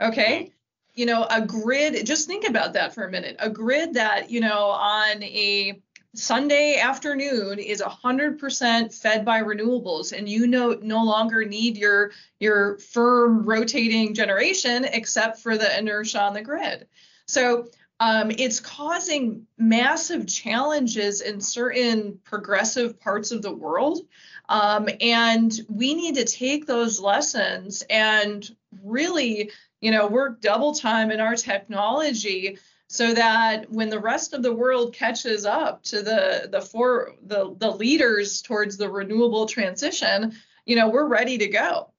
okay 0.00 0.52
you 0.94 1.06
know 1.06 1.26
a 1.30 1.40
grid 1.40 2.06
just 2.06 2.26
think 2.26 2.48
about 2.48 2.72
that 2.72 2.94
for 2.94 3.04
a 3.04 3.10
minute 3.10 3.36
a 3.38 3.50
grid 3.50 3.94
that 3.94 4.30
you 4.30 4.40
know 4.40 4.70
on 4.70 5.22
a 5.22 5.80
Sunday 6.14 6.76
afternoon 6.76 7.58
is 7.58 7.80
100% 7.80 8.94
fed 8.94 9.24
by 9.24 9.42
renewables 9.42 10.12
and 10.12 10.28
you 10.28 10.46
no, 10.46 10.78
no 10.82 11.02
longer 11.02 11.42
need 11.42 11.78
your 11.78 12.12
your 12.38 12.76
firm 12.78 13.46
rotating 13.46 14.12
generation 14.12 14.84
except 14.84 15.38
for 15.38 15.56
the 15.56 15.78
inertia 15.78 16.20
on 16.20 16.34
the 16.34 16.42
grid. 16.42 16.86
So 17.26 17.68
um, 18.02 18.32
it's 18.32 18.58
causing 18.58 19.46
massive 19.58 20.26
challenges 20.26 21.20
in 21.20 21.40
certain 21.40 22.18
progressive 22.24 22.98
parts 22.98 23.30
of 23.30 23.42
the 23.42 23.52
world. 23.54 24.00
Um, 24.48 24.88
and 25.00 25.52
we 25.68 25.94
need 25.94 26.16
to 26.16 26.24
take 26.24 26.66
those 26.66 26.98
lessons 26.98 27.84
and 27.88 28.50
really, 28.82 29.52
you 29.80 29.92
know, 29.92 30.08
work 30.08 30.40
double 30.40 30.74
time 30.74 31.12
in 31.12 31.20
our 31.20 31.36
technology 31.36 32.58
so 32.88 33.14
that 33.14 33.70
when 33.70 33.88
the 33.88 34.00
rest 34.00 34.34
of 34.34 34.42
the 34.42 34.52
world 34.52 34.92
catches 34.94 35.46
up 35.46 35.84
to 35.84 36.02
the 36.02 36.48
the 36.50 36.60
four 36.60 37.14
the 37.24 37.54
the 37.56 37.70
leaders 37.70 38.42
towards 38.42 38.76
the 38.76 38.90
renewable 38.90 39.46
transition, 39.46 40.32
you 40.66 40.74
know, 40.74 40.90
we're 40.90 41.06
ready 41.06 41.38
to 41.38 41.46
go. 41.46 41.91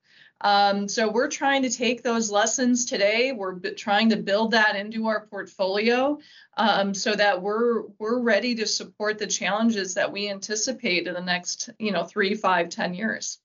Um, 0.43 0.87
so 0.89 1.09
we're 1.09 1.29
trying 1.29 1.61
to 1.63 1.69
take 1.69 2.03
those 2.03 2.29
lessons 2.29 2.85
today. 2.85 3.31
We're 3.31 3.53
b- 3.53 3.71
trying 3.71 4.09
to 4.09 4.17
build 4.17 4.51
that 4.51 4.75
into 4.75 5.07
our 5.07 5.25
portfolio 5.25 6.19
um, 6.57 6.93
so 6.93 7.13
that 7.15 7.41
we're 7.41 7.83
we're 7.97 8.19
ready 8.19 8.55
to 8.55 8.67
support 8.67 9.17
the 9.17 9.27
challenges 9.27 9.93
that 9.93 10.11
we 10.11 10.29
anticipate 10.29 11.07
in 11.07 11.13
the 11.13 11.21
next, 11.21 11.69
you 11.79 11.91
know, 11.91 12.03
three, 12.03 12.35
five, 12.35 12.69
ten 12.69 12.93
years 12.93 13.39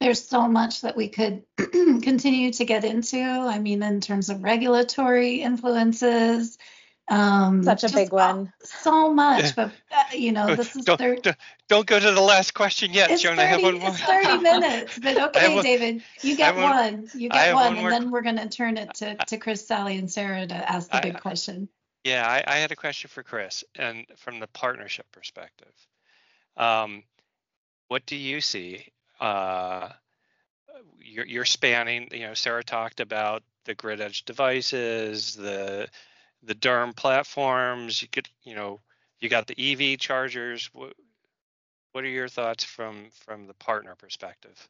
there's 0.00 0.26
so 0.26 0.46
much 0.46 0.82
that 0.82 0.96
we 0.96 1.08
could 1.08 1.42
continue 1.56 2.52
to 2.52 2.64
get 2.64 2.84
into. 2.84 3.20
I 3.20 3.58
mean, 3.58 3.82
in 3.82 4.00
terms 4.00 4.30
of 4.30 4.44
regulatory 4.44 5.42
influences, 5.42 6.56
um, 7.10 7.62
such 7.62 7.84
a 7.84 7.88
big 7.88 8.12
one. 8.12 8.52
So 8.62 9.12
much, 9.12 9.56
but 9.56 9.72
uh, 9.90 10.02
you 10.12 10.32
know, 10.32 10.54
this 10.54 10.76
is 10.76 10.84
don't, 10.84 10.98
don't, 10.98 11.36
don't 11.68 11.86
go 11.86 11.98
to 11.98 12.10
the 12.10 12.20
last 12.20 12.54
question 12.54 12.92
yet, 12.92 13.10
it's 13.10 13.22
Joan. 13.22 13.36
30, 13.36 13.42
I 13.42 13.50
have 13.50 13.62
one 13.62 13.78
more. 13.78 13.90
It's 13.90 14.00
30 14.00 14.38
minutes, 14.42 14.98
but 14.98 15.16
okay, 15.36 15.54
one, 15.54 15.64
David, 15.64 16.02
you 16.22 16.36
get 16.36 16.54
one, 16.54 16.64
one. 16.64 17.10
You 17.14 17.28
get 17.28 17.54
one, 17.54 17.76
one 17.76 17.84
and 17.84 17.92
then 17.92 18.10
we're 18.10 18.22
gonna 18.22 18.48
turn 18.48 18.76
it 18.76 18.94
to, 18.94 19.16
to 19.16 19.36
Chris, 19.36 19.66
Sally, 19.66 19.98
and 19.98 20.10
Sarah 20.10 20.46
to 20.46 20.54
ask 20.54 20.90
the 20.90 20.96
I, 20.96 21.00
big 21.00 21.20
question. 21.20 21.68
Yeah, 22.04 22.26
I, 22.26 22.44
I, 22.46 22.56
had 22.56 22.72
a 22.72 22.76
question 22.76 23.08
for 23.08 23.22
Chris, 23.22 23.64
and 23.74 24.06
from 24.16 24.40
the 24.40 24.46
partnership 24.46 25.06
perspective, 25.12 25.74
um, 26.56 27.02
what 27.88 28.06
do 28.06 28.16
you 28.16 28.40
see 28.40 28.92
uh, 29.20 29.88
you're, 31.00 31.26
you're 31.26 31.44
spanning. 31.44 32.08
You 32.12 32.28
know, 32.28 32.34
Sarah 32.34 32.64
talked 32.64 33.00
about 33.00 33.42
the 33.64 33.74
grid 33.74 34.00
edge 34.00 34.24
devices, 34.24 35.34
the 35.34 35.88
the 36.42 36.54
DERM 36.54 36.92
platforms. 36.92 38.00
You 38.00 38.08
could, 38.08 38.28
you 38.44 38.54
know, 38.54 38.80
you 39.20 39.28
got 39.28 39.46
the 39.46 39.56
EV 39.58 39.98
chargers. 39.98 40.70
What 40.72 40.94
what 41.92 42.04
are 42.04 42.08
your 42.08 42.28
thoughts 42.28 42.64
from 42.64 43.06
from 43.12 43.46
the 43.46 43.54
partner 43.54 43.94
perspective? 43.96 44.68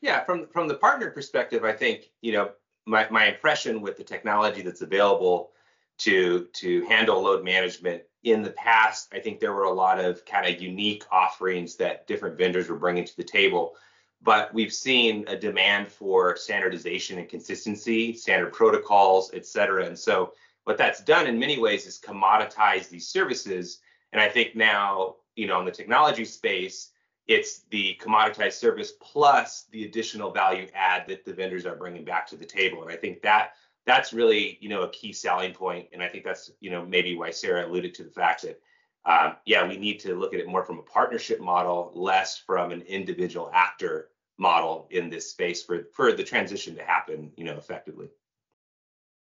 Yeah, 0.00 0.24
from 0.24 0.46
from 0.48 0.68
the 0.68 0.74
partner 0.74 1.10
perspective, 1.10 1.64
I 1.64 1.72
think 1.72 2.10
you 2.20 2.32
know 2.32 2.50
my 2.86 3.08
my 3.10 3.26
impression 3.26 3.80
with 3.80 3.96
the 3.96 4.04
technology 4.04 4.62
that's 4.62 4.82
available 4.82 5.52
to 5.98 6.48
to 6.54 6.84
handle 6.86 7.22
load 7.22 7.44
management 7.44 8.02
in 8.22 8.42
the 8.42 8.50
past, 8.50 9.08
I 9.12 9.18
think 9.18 9.40
there 9.40 9.52
were 9.52 9.64
a 9.64 9.72
lot 9.72 9.98
of 9.98 10.24
kind 10.24 10.46
of 10.46 10.60
unique 10.60 11.04
offerings 11.10 11.76
that 11.76 12.06
different 12.06 12.38
vendors 12.38 12.68
were 12.68 12.76
bringing 12.76 13.04
to 13.04 13.16
the 13.16 13.24
table. 13.24 13.74
But 14.22 14.54
we've 14.54 14.72
seen 14.72 15.24
a 15.26 15.36
demand 15.36 15.88
for 15.88 16.36
standardization 16.36 17.18
and 17.18 17.28
consistency, 17.28 18.12
standard 18.14 18.52
protocols, 18.52 19.32
et 19.34 19.44
cetera. 19.44 19.86
And 19.86 19.98
so 19.98 20.34
what 20.64 20.78
that's 20.78 21.02
done 21.02 21.26
in 21.26 21.38
many 21.38 21.58
ways 21.58 21.86
is 21.86 22.00
commoditize 22.00 22.88
these 22.88 23.08
services. 23.08 23.80
And 24.12 24.20
I 24.20 24.28
think 24.28 24.54
now, 24.54 25.16
you 25.36 25.46
know, 25.46 25.58
in 25.58 25.64
the 25.64 25.72
technology 25.72 26.24
space, 26.24 26.90
it's 27.26 27.62
the 27.70 27.98
commoditized 28.00 28.54
service 28.54 28.92
plus 29.00 29.66
the 29.70 29.84
additional 29.84 30.30
value 30.30 30.66
add 30.74 31.06
that 31.08 31.24
the 31.24 31.32
vendors 31.32 31.66
are 31.66 31.76
bringing 31.76 32.04
back 32.04 32.26
to 32.28 32.36
the 32.36 32.44
table. 32.44 32.82
And 32.82 32.90
I 32.90 32.96
think 32.96 33.22
that 33.22 33.52
that's 33.86 34.12
really 34.12 34.58
you 34.60 34.68
know 34.68 34.82
a 34.82 34.90
key 34.90 35.12
selling 35.12 35.52
point. 35.52 35.88
and 35.92 36.02
i 36.02 36.08
think 36.08 36.24
that's 36.24 36.50
you 36.60 36.70
know 36.70 36.84
maybe 36.84 37.16
why 37.16 37.30
sarah 37.30 37.66
alluded 37.66 37.94
to 37.94 38.04
the 38.04 38.10
fact 38.10 38.42
that 38.42 38.60
um, 39.04 39.36
yeah 39.44 39.66
we 39.66 39.76
need 39.76 39.98
to 39.98 40.14
look 40.14 40.34
at 40.34 40.40
it 40.40 40.48
more 40.48 40.64
from 40.64 40.78
a 40.78 40.82
partnership 40.82 41.40
model 41.40 41.90
less 41.94 42.38
from 42.38 42.70
an 42.70 42.82
individual 42.82 43.50
actor 43.52 44.08
model 44.38 44.88
in 44.90 45.10
this 45.10 45.30
space 45.30 45.62
for 45.62 45.84
for 45.92 46.12
the 46.12 46.24
transition 46.24 46.74
to 46.74 46.82
happen 46.82 47.30
you 47.36 47.44
know 47.44 47.56
effectively 47.56 48.08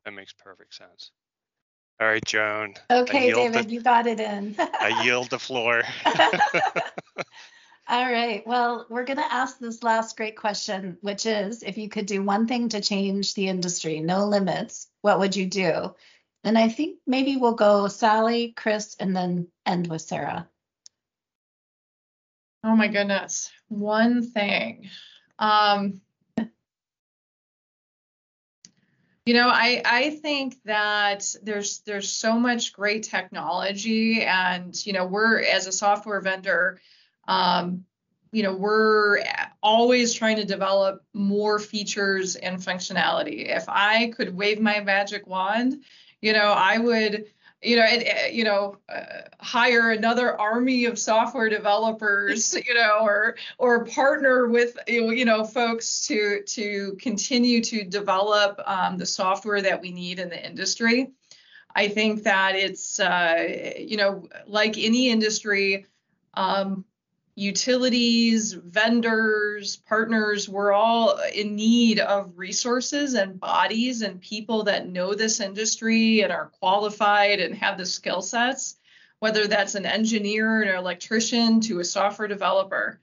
that 0.05 0.12
makes 0.12 0.33
perfect 0.33 0.74
sense 0.74 1.12
All 2.00 2.06
right, 2.06 2.24
Joan. 2.24 2.74
Okay, 2.90 3.32
David, 3.32 3.68
the, 3.68 3.72
you 3.72 3.80
got 3.80 4.06
it 4.06 4.20
in. 4.20 4.54
I 4.80 5.02
yield 5.04 5.30
the 5.30 5.38
floor. 5.38 5.82
All 7.88 8.04
right. 8.04 8.46
Well, 8.46 8.87
we're 8.88 9.04
going 9.04 9.18
to 9.18 9.32
ask 9.32 9.58
this 9.58 9.82
last 9.82 10.16
great 10.16 10.37
question, 10.37 10.98
which 11.00 11.26
is 11.26 11.62
if 11.62 11.78
you 11.78 11.88
could 11.88 12.06
do 12.06 12.22
one 12.22 12.46
thing 12.46 12.68
to 12.68 12.80
change 12.80 13.34
the 13.34 13.48
industry, 13.48 14.00
no 14.00 14.26
limits, 14.26 14.88
what 15.00 15.18
would 15.18 15.34
you 15.34 15.46
do? 15.46 15.94
And 16.44 16.56
I 16.56 16.68
think 16.68 16.98
maybe 17.06 17.37
we'll 17.37 17.54
go 17.54 17.88
Sally, 17.88 18.52
Chris, 18.52 18.94
and 19.00 19.16
then 19.16 19.48
end 19.66 19.88
with 19.88 20.02
Sarah. 20.02 20.48
Oh 22.62 22.76
my 22.76 22.88
goodness. 22.88 23.50
One 23.68 24.22
thing. 24.22 24.90
Um, 25.38 26.00
you 29.29 29.35
know, 29.35 29.51
I 29.51 29.83
I 29.85 30.09
think 30.09 30.57
that 30.64 31.23
there's 31.43 31.81
there's 31.81 32.11
so 32.11 32.41
much 32.41 32.73
great 32.73 33.03
technology, 33.03 34.23
and 34.23 34.75
you 34.87 34.95
know, 34.95 35.05
we're 35.05 35.43
as 35.43 35.67
a 35.67 35.73
software 35.73 36.23
vendor, 36.23 36.81
um, 37.29 37.85
you 38.33 38.43
know, 38.43 38.55
we're 38.55 39.23
always 39.62 40.14
trying 40.14 40.37
to 40.37 40.47
develop 40.47 41.05
more 41.12 41.59
features 41.59 42.37
and 42.37 42.57
functionality. 42.57 43.55
If 43.55 43.67
I 43.69 44.12
could 44.17 44.35
wave 44.35 44.61
my 44.62 44.81
magic 44.81 45.27
wand, 45.27 45.83
you 46.23 46.33
know, 46.33 46.55
I 46.57 46.79
would, 46.79 47.27
you 47.62 47.77
know, 47.77 47.85
it, 47.87 48.35
you 48.35 48.44
know, 48.44 48.77
uh, 48.88 49.23
hire 49.40 49.90
another 49.90 50.40
army 50.40 50.85
of 50.85 50.99
software 50.99 51.49
developers, 51.49 52.55
you 52.66 52.75
know, 52.75 52.99
or 53.01 53.37
or 53.59 53.85
partner 53.85 54.47
with 54.47 54.79
you 54.87 55.25
know 55.25 55.44
folks 55.44 56.07
to 56.07 56.42
to 56.44 56.97
continue 57.01 57.62
to 57.62 57.85
develop 57.85 58.61
um, 58.66 58.97
the 58.99 59.07
software 59.07 59.62
that 59.62 59.81
we 59.81 59.90
need 59.90 60.18
in 60.18 60.29
the 60.29 60.47
industry. 60.47 61.12
I 61.75 61.88
think 61.88 62.25
that 62.25 62.57
it's, 62.57 62.99
uh, 62.99 63.75
you 63.79 63.97
know, 63.97 64.29
like 64.47 64.77
any 64.79 65.11
industry, 65.11 65.87
um, 66.35 66.85
utilities, 67.38 68.53
vendors, 68.53 69.77
partners, 69.77 70.48
we're 70.48 70.72
all 70.72 71.16
in 71.33 71.55
need 71.55 72.01
of 72.01 72.33
resources 72.37 73.14
and 73.14 73.38
bodies 73.38 74.03
and 74.03 74.20
people 74.20 74.64
that 74.64 74.88
know 74.88 75.14
this 75.14 75.38
industry 75.38 76.22
and 76.22 76.33
are 76.33 76.51
qualified 76.59 77.38
and 77.38 77.55
have 77.55 77.79
the 77.79 77.87
skill 77.87 78.20
sets, 78.20 78.74
whether 79.20 79.46
that's 79.46 79.77
an 79.77 79.87
engineer, 79.87 80.62
an 80.62 80.77
electrician, 80.77 81.61
to 81.61 81.79
a 81.79 81.85
software 81.85 82.27
developer. 82.27 82.98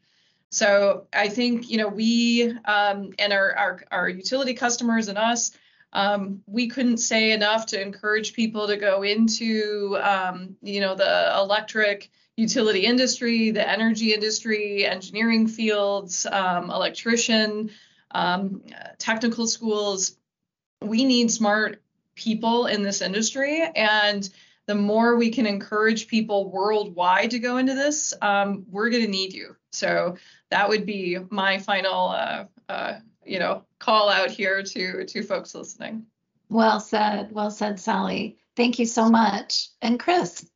So 0.50 1.08
I 1.13 1.30
think 1.30 1.69
you 1.69 1.78
know 1.78 1.88
we 1.88 2.50
um, 2.65 3.12
and 3.17 3.32
our, 3.32 3.56
our 3.56 3.84
our 3.89 4.10
utility 4.10 4.54
customers 4.54 5.08
and 5.08 5.17
us, 5.17 5.52
um, 5.93 6.41
we 6.45 6.67
couldn't 6.67 6.98
say 6.98 7.32
enough 7.32 7.67
to 7.67 7.82
encourage 7.82 8.34
people 8.34 8.67
to 8.67 8.76
go 8.76 9.02
into 9.04 9.98
um, 10.02 10.58
you 10.62 10.82
know 10.82 10.93
the 10.93 11.34
electric 11.38 12.12
utility 12.38 12.86
industry, 12.86 13.52
the 13.52 13.67
energy 13.67 14.13
industry, 14.13 14.86
engineering 14.86 15.48
fields, 15.48 16.26
um, 16.26 16.69
electrician, 16.69 17.71
um, 18.12 18.62
technical 18.98 19.48
schools. 19.48 20.17
We 20.82 21.06
need 21.06 21.32
smart 21.32 21.82
people 22.15 22.67
in 22.67 22.84
this 22.84 23.02
industry. 23.02 23.63
And 23.76 24.30
the 24.65 24.76
more 24.76 25.15
we 25.15 25.30
can 25.30 25.45
encourage 25.45 26.08
people 26.08 26.50
worldwide 26.52 27.32
to 27.32 27.39
go 27.39 27.58
into 27.58 27.76
this, 27.76 28.13
um, 28.21 28.65
we're 28.69 28.89
going 28.89 29.04
to 29.04 29.12
need 29.12 29.34
you. 29.34 29.56
So 29.71 30.17
that 30.50 30.67
would 30.67 30.86
be 30.86 31.17
my 31.30 31.60
final, 31.60 32.10
uh, 32.10 32.45
uh, 32.67 33.00
you 33.26 33.39
know, 33.39 33.63
call 33.80 34.10
out 34.10 34.32
here 34.32 34.63
to 34.63 35.06
to 35.06 35.24
folks 35.24 35.54
listening. 35.54 36.06
Well 36.50 36.80
said. 36.80 37.32
Well 37.32 37.52
said, 37.52 37.80
Sally. 37.80 38.38
Thank 38.56 38.80
you 38.80 38.86
so 38.86 39.10
much. 39.10 39.69
And 39.82 40.00
Chris. 40.00 40.50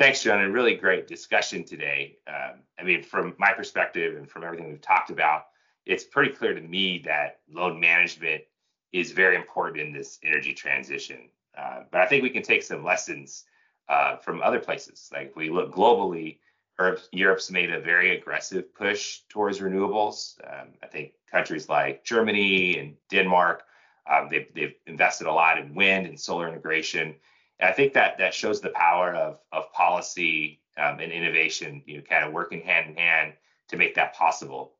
Thanks, 0.00 0.22
Joan. 0.22 0.42
A 0.42 0.50
really 0.50 0.76
great 0.76 1.06
discussion 1.06 1.62
today. 1.62 2.16
Um, 2.26 2.60
I 2.78 2.84
mean, 2.84 3.02
from 3.02 3.34
my 3.36 3.52
perspective 3.52 4.16
and 4.16 4.26
from 4.26 4.44
everything 4.44 4.70
we've 4.70 4.80
talked 4.80 5.10
about, 5.10 5.48
it's 5.84 6.04
pretty 6.04 6.32
clear 6.32 6.54
to 6.54 6.60
me 6.62 7.02
that 7.04 7.40
load 7.52 7.76
management 7.76 8.44
is 8.94 9.12
very 9.12 9.36
important 9.36 9.82
in 9.82 9.92
this 9.92 10.18
energy 10.24 10.54
transition. 10.54 11.28
Uh, 11.54 11.80
but 11.92 12.00
I 12.00 12.06
think 12.06 12.22
we 12.22 12.30
can 12.30 12.42
take 12.42 12.62
some 12.62 12.82
lessons 12.82 13.44
uh, 13.90 14.16
from 14.16 14.40
other 14.40 14.58
places. 14.58 15.10
Like 15.12 15.36
we 15.36 15.50
look 15.50 15.70
globally, 15.70 16.38
Europe's 17.12 17.50
made 17.50 17.70
a 17.70 17.78
very 17.78 18.16
aggressive 18.16 18.74
push 18.74 19.20
towards 19.28 19.60
renewables. 19.60 20.38
Um, 20.50 20.68
I 20.82 20.86
think 20.86 21.12
countries 21.30 21.68
like 21.68 22.04
Germany 22.04 22.78
and 22.78 22.96
Denmark, 23.10 23.64
um, 24.10 24.28
they've, 24.30 24.48
they've 24.54 24.76
invested 24.86 25.26
a 25.26 25.32
lot 25.32 25.58
in 25.58 25.74
wind 25.74 26.06
and 26.06 26.18
solar 26.18 26.48
integration. 26.48 27.16
And 27.60 27.68
I 27.68 27.72
think 27.72 27.92
that 27.92 28.18
that 28.18 28.34
shows 28.34 28.60
the 28.60 28.70
power 28.70 29.14
of 29.14 29.38
of 29.52 29.72
policy 29.72 30.60
um, 30.78 30.98
and 30.98 31.12
innovation, 31.12 31.82
you 31.86 31.98
know, 31.98 32.02
kind 32.02 32.24
of 32.24 32.32
working 32.32 32.62
hand 32.62 32.90
in 32.90 32.96
hand 32.96 33.34
to 33.68 33.76
make 33.76 33.94
that 33.94 34.14
possible. 34.14 34.72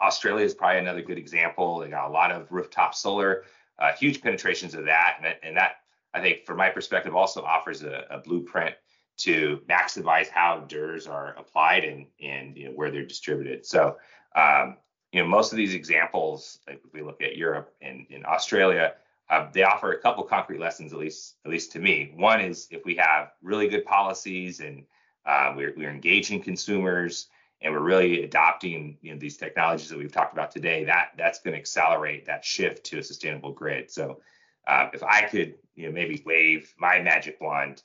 Australia 0.00 0.44
is 0.44 0.54
probably 0.54 0.78
another 0.78 1.02
good 1.02 1.18
example. 1.18 1.78
They 1.78 1.88
got 1.88 2.08
a 2.08 2.12
lot 2.12 2.32
of 2.32 2.50
rooftop 2.50 2.94
solar, 2.94 3.44
uh, 3.78 3.92
huge 3.92 4.20
penetrations 4.20 4.74
of 4.74 4.84
that, 4.86 5.14
and 5.18 5.26
that, 5.26 5.40
and 5.42 5.56
that 5.56 5.76
I 6.14 6.20
think, 6.20 6.44
from 6.44 6.56
my 6.56 6.68
perspective, 6.70 7.14
also 7.14 7.42
offers 7.42 7.82
a, 7.82 8.04
a 8.10 8.18
blueprint 8.18 8.74
to 9.18 9.60
maximize 9.68 10.28
how 10.28 10.60
DERs 10.60 11.06
are 11.06 11.34
applied 11.38 11.84
and 11.84 12.06
and 12.20 12.56
you 12.56 12.66
know, 12.66 12.72
where 12.72 12.90
they're 12.90 13.04
distributed. 13.04 13.66
So 13.66 13.96
um, 14.36 14.76
you 15.12 15.22
know 15.22 15.28
most 15.28 15.52
of 15.52 15.56
these 15.56 15.74
examples, 15.74 16.60
like 16.68 16.80
if 16.84 16.92
we 16.92 17.02
look 17.02 17.22
at 17.22 17.36
Europe 17.36 17.74
and 17.80 18.06
in 18.10 18.24
Australia, 18.24 18.94
uh, 19.32 19.48
they 19.50 19.62
offer 19.62 19.92
a 19.92 19.98
couple 19.98 20.22
concrete 20.24 20.60
lessons, 20.60 20.92
at 20.92 20.98
least 20.98 21.36
at 21.46 21.50
least 21.50 21.72
to 21.72 21.78
me. 21.78 22.12
One 22.14 22.42
is 22.42 22.68
if 22.70 22.84
we 22.84 22.96
have 22.96 23.32
really 23.40 23.66
good 23.66 23.86
policies 23.86 24.60
and 24.60 24.84
uh, 25.24 25.54
we're, 25.56 25.72
we're 25.74 25.90
engaging 25.90 26.42
consumers 26.42 27.28
and 27.62 27.72
we're 27.72 27.80
really 27.80 28.24
adopting 28.24 28.98
you 29.00 29.12
know, 29.12 29.18
these 29.18 29.38
technologies 29.38 29.88
that 29.88 29.98
we've 29.98 30.12
talked 30.12 30.34
about 30.34 30.50
today, 30.50 30.84
that 30.84 31.12
that's 31.16 31.40
going 31.40 31.54
to 31.54 31.58
accelerate 31.58 32.26
that 32.26 32.44
shift 32.44 32.84
to 32.84 32.98
a 32.98 33.02
sustainable 33.02 33.52
grid. 33.52 33.90
So 33.90 34.20
uh, 34.66 34.90
if 34.92 35.02
I 35.02 35.22
could 35.22 35.54
you 35.76 35.86
know 35.86 35.92
maybe 35.92 36.22
wave 36.26 36.74
my 36.78 37.00
magic 37.00 37.40
wand, 37.40 37.82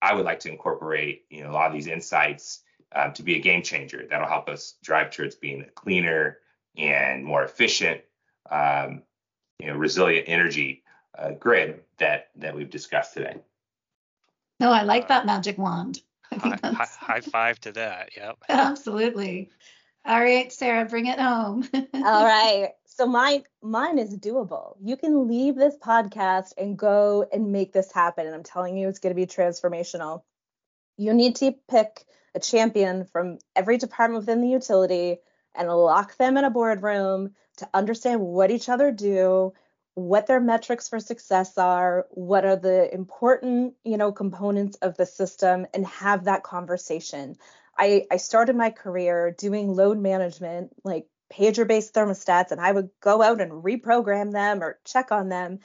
I 0.00 0.14
would 0.14 0.24
like 0.24 0.40
to 0.40 0.50
incorporate 0.50 1.26
you 1.28 1.42
know 1.44 1.50
a 1.50 1.52
lot 1.52 1.66
of 1.66 1.74
these 1.74 1.86
insights 1.86 2.62
um, 2.96 3.12
to 3.12 3.22
be 3.22 3.36
a 3.36 3.40
game 3.40 3.62
changer. 3.62 4.06
That'll 4.08 4.26
help 4.26 4.48
us 4.48 4.76
drive 4.82 5.10
towards 5.10 5.34
being 5.34 5.60
a 5.60 5.70
cleaner 5.70 6.38
and 6.78 7.26
more 7.26 7.44
efficient 7.44 8.00
um, 8.50 9.02
you 9.58 9.68
know, 9.68 9.76
resilient 9.76 10.28
energy 10.28 10.82
uh, 11.18 11.30
grid 11.32 11.80
that 11.98 12.28
that 12.36 12.54
we've 12.54 12.70
discussed 12.70 13.14
today. 13.14 13.36
No, 14.60 14.70
I 14.70 14.82
like 14.82 15.08
that 15.08 15.26
magic 15.26 15.58
wand. 15.58 16.00
High, 16.32 16.58
high, 16.62 16.86
high, 16.98 17.20
five 17.20 17.60
to 17.60 17.72
that. 17.72 18.10
Yep. 18.16 18.38
Absolutely. 18.48 19.50
All 20.04 20.20
right, 20.20 20.52
Sarah, 20.52 20.84
bring 20.84 21.06
it 21.06 21.18
home. 21.18 21.68
All 21.94 22.24
right. 22.24 22.70
So 22.86 23.06
mine 23.06 23.44
mine 23.62 23.98
is 23.98 24.16
doable. 24.16 24.76
You 24.82 24.96
can 24.96 25.28
leave 25.28 25.54
this 25.54 25.76
podcast 25.76 26.52
and 26.56 26.76
go 26.76 27.26
and 27.32 27.52
make 27.52 27.72
this 27.72 27.92
happen. 27.92 28.26
And 28.26 28.34
I'm 28.34 28.42
telling 28.42 28.76
you, 28.76 28.88
it's 28.88 28.98
going 28.98 29.14
to 29.14 29.20
be 29.20 29.26
transformational. 29.26 30.22
You 30.96 31.14
need 31.14 31.36
to 31.36 31.54
pick 31.70 32.04
a 32.34 32.40
champion 32.40 33.04
from 33.04 33.38
every 33.54 33.78
department 33.78 34.22
within 34.22 34.40
the 34.40 34.48
utility 34.48 35.18
and 35.54 35.68
lock 35.68 36.16
them 36.16 36.36
in 36.36 36.44
a 36.44 36.50
boardroom 36.50 37.34
to 37.58 37.68
understand 37.74 38.20
what 38.20 38.50
each 38.50 38.68
other 38.68 38.90
do, 38.90 39.52
what 39.94 40.26
their 40.26 40.40
metrics 40.40 40.88
for 40.88 41.00
success 41.00 41.58
are, 41.58 42.06
what 42.10 42.44
are 42.44 42.56
the 42.56 42.92
important, 42.94 43.74
you 43.84 43.96
know, 43.96 44.12
components 44.12 44.76
of 44.80 44.96
the 44.96 45.06
system 45.06 45.66
and 45.74 45.86
have 45.86 46.24
that 46.24 46.42
conversation. 46.42 47.36
I, 47.76 48.04
I 48.10 48.16
started 48.16 48.56
my 48.56 48.70
career 48.70 49.34
doing 49.36 49.74
load 49.74 49.98
management, 49.98 50.70
like 50.84 51.06
pager 51.32 51.66
based 51.66 51.94
thermostats, 51.94 52.52
and 52.52 52.60
I 52.60 52.70
would 52.70 52.90
go 53.00 53.22
out 53.22 53.40
and 53.40 53.64
reprogram 53.64 54.32
them 54.32 54.62
or 54.62 54.78
check 54.84 55.10
on 55.12 55.28
them 55.28 55.60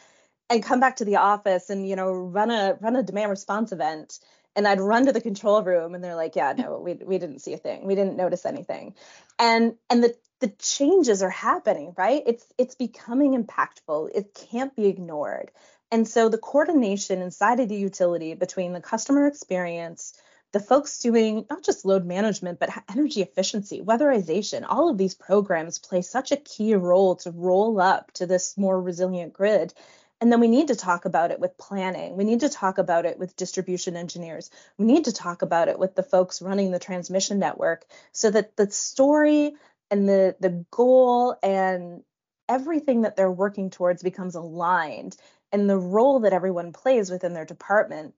and 0.50 0.64
come 0.64 0.80
back 0.80 0.98
to 0.98 1.06
the 1.06 1.18
office 1.18 1.70
and, 1.70 1.88
you 1.88 1.96
know, 1.96 2.12
run 2.12 2.52
a 2.52 2.78
run 2.82 2.96
a 2.96 3.04
demand 3.04 3.30
response 3.30 3.72
event. 3.72 4.20
And 4.56 4.68
I'd 4.68 4.80
run 4.80 5.08
to 5.08 5.12
the 5.12 5.22
control 5.22 5.64
room 5.64 5.96
and 5.96 6.04
they're 6.04 6.16
like, 6.16 6.36
yeah, 6.36 6.54
no, 6.56 6.80
we, 6.80 6.94
we 6.94 7.18
didn't 7.18 7.40
see 7.40 7.54
a 7.54 7.58
thing. 7.58 7.88
We 7.88 7.96
didn't 7.96 8.18
notice 8.18 8.46
anything. 8.46 8.94
And 9.40 9.76
and 9.90 10.04
the 10.04 10.16
the 10.44 10.50
changes 10.60 11.24
are 11.24 11.30
happening, 11.30 11.94
right? 11.98 12.22
It's 12.26 12.46
it's 12.58 12.76
becoming 12.76 13.42
impactful. 13.42 14.10
It 14.14 14.38
can't 14.52 14.76
be 14.76 14.88
ignored. 14.88 15.52
And 15.90 16.06
so 16.06 16.28
the 16.28 16.38
coordination 16.38 17.22
inside 17.22 17.62
of 17.62 17.70
the 17.70 17.78
utility 17.78 18.34
between 18.34 18.74
the 18.74 18.82
customer 18.82 19.26
experience, 19.26 20.20
the 20.52 20.60
folks 20.60 21.00
doing 21.00 21.46
not 21.50 21.64
just 21.64 21.86
load 21.86 22.06
management, 22.06 22.60
but 22.60 22.72
energy 22.90 23.22
efficiency, 23.22 23.82
weatherization, 23.82 24.66
all 24.68 24.90
of 24.90 24.98
these 24.98 25.16
programs 25.16 25.80
play 25.80 26.02
such 26.02 26.34
a 26.34 26.44
key 26.52 26.76
role 26.76 27.16
to 27.16 27.32
roll 27.32 27.80
up 27.80 28.12
to 28.16 28.26
this 28.26 28.58
more 28.58 28.82
resilient 28.82 29.32
grid. 29.32 29.74
And 30.20 30.30
then 30.30 30.42
we 30.42 30.50
need 30.50 30.68
to 30.70 30.76
talk 30.76 31.06
about 31.06 31.32
it 31.32 31.40
with 31.40 31.58
planning. 31.58 32.18
We 32.18 32.26
need 32.26 32.42
to 32.42 32.50
talk 32.50 32.80
about 32.80 33.06
it 33.06 33.18
with 33.18 33.38
distribution 33.38 33.96
engineers. 33.96 34.52
We 34.78 34.86
need 34.86 35.06
to 35.06 35.14
talk 35.14 35.42
about 35.42 35.70
it 35.70 35.80
with 35.80 35.96
the 35.96 36.04
folks 36.04 36.42
running 36.42 36.72
the 36.72 36.80
transmission 36.80 37.40
network 37.40 37.86
so 38.12 38.30
that 38.30 38.58
the 38.58 38.70
story 38.72 39.56
and 39.92 40.08
the 40.08 40.36
the 40.40 40.66
goal 40.72 41.36
and 41.44 42.04
everything 42.50 43.02
that 43.02 43.16
they're 43.16 43.32
working 43.32 43.70
towards 43.70 44.04
becomes 44.04 44.36
aligned 44.36 45.16
and 45.52 45.70
the 45.70 45.78
role 45.78 46.22
that 46.22 46.34
everyone 46.34 46.74
plays 46.74 47.10
within 47.10 47.34
their 47.34 47.46
department 47.46 48.14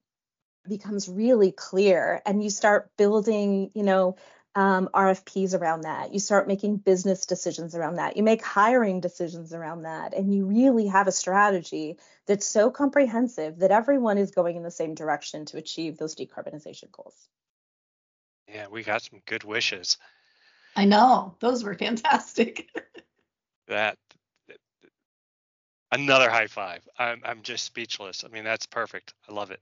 becomes 0.68 1.08
really 1.08 1.52
clear 1.52 2.22
and 2.26 2.44
you 2.44 2.50
start 2.50 2.90
building 2.98 3.70
you 3.74 3.84
know 3.84 4.16
um, 4.56 4.88
RFPs 4.94 5.60
around 5.60 5.82
that. 5.82 6.14
You 6.14 6.20
start 6.20 6.48
making 6.48 6.78
business 6.78 7.26
decisions 7.26 7.76
around 7.76 7.96
that. 7.96 8.16
You 8.16 8.24
make 8.24 8.42
hiring 8.42 9.02
decisions 9.02 9.54
around 9.54 9.84
that. 9.84 10.14
And 10.14 10.34
you 10.34 10.46
really 10.46 10.88
have 10.88 11.08
a 11.08 11.12
strategy 11.12 11.98
that's 12.26 12.46
so 12.46 12.72
comprehensive 12.72 13.60
that 13.60 13.72
everyone 13.72 14.18
is 14.18 14.32
going 14.32 14.56
in 14.56 14.64
the 14.64 14.72
same 14.72 14.96
direction 14.96 15.46
to 15.48 15.58
achieve 15.58 15.98
those 15.98 16.16
decarbonization 16.16 16.90
goals. 16.92 17.28
Yeah, 18.48 18.68
we 18.68 18.84
got 18.84 19.02
some 19.02 19.22
good 19.26 19.44
wishes. 19.44 19.98
I 20.76 20.86
know. 20.86 21.36
Those 21.40 21.64
were 21.64 21.76
fantastic. 21.76 22.70
that 23.68 23.98
another 25.92 26.30
high 26.30 26.48
five. 26.48 26.88
I'm 26.98 27.22
I'm 27.24 27.42
just 27.42 27.64
speechless. 27.64 28.24
I 28.24 28.28
mean, 28.30 28.44
that's 28.44 28.66
perfect. 28.66 29.14
I 29.30 29.34
love 29.34 29.52
it. 29.52 29.62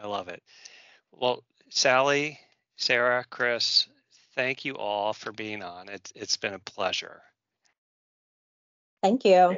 I 0.00 0.06
love 0.06 0.28
it. 0.28 0.42
Well, 1.12 1.42
Sally, 1.68 2.38
Sarah, 2.76 3.24
Chris, 3.28 3.86
thank 4.34 4.64
you 4.64 4.76
all 4.76 5.12
for 5.12 5.32
being 5.32 5.62
on. 5.62 5.88
It's 5.88 6.12
it's 6.14 6.36
been 6.36 6.54
a 6.54 6.58
pleasure. 6.58 7.20
Thank 9.02 9.24
you. 9.24 9.56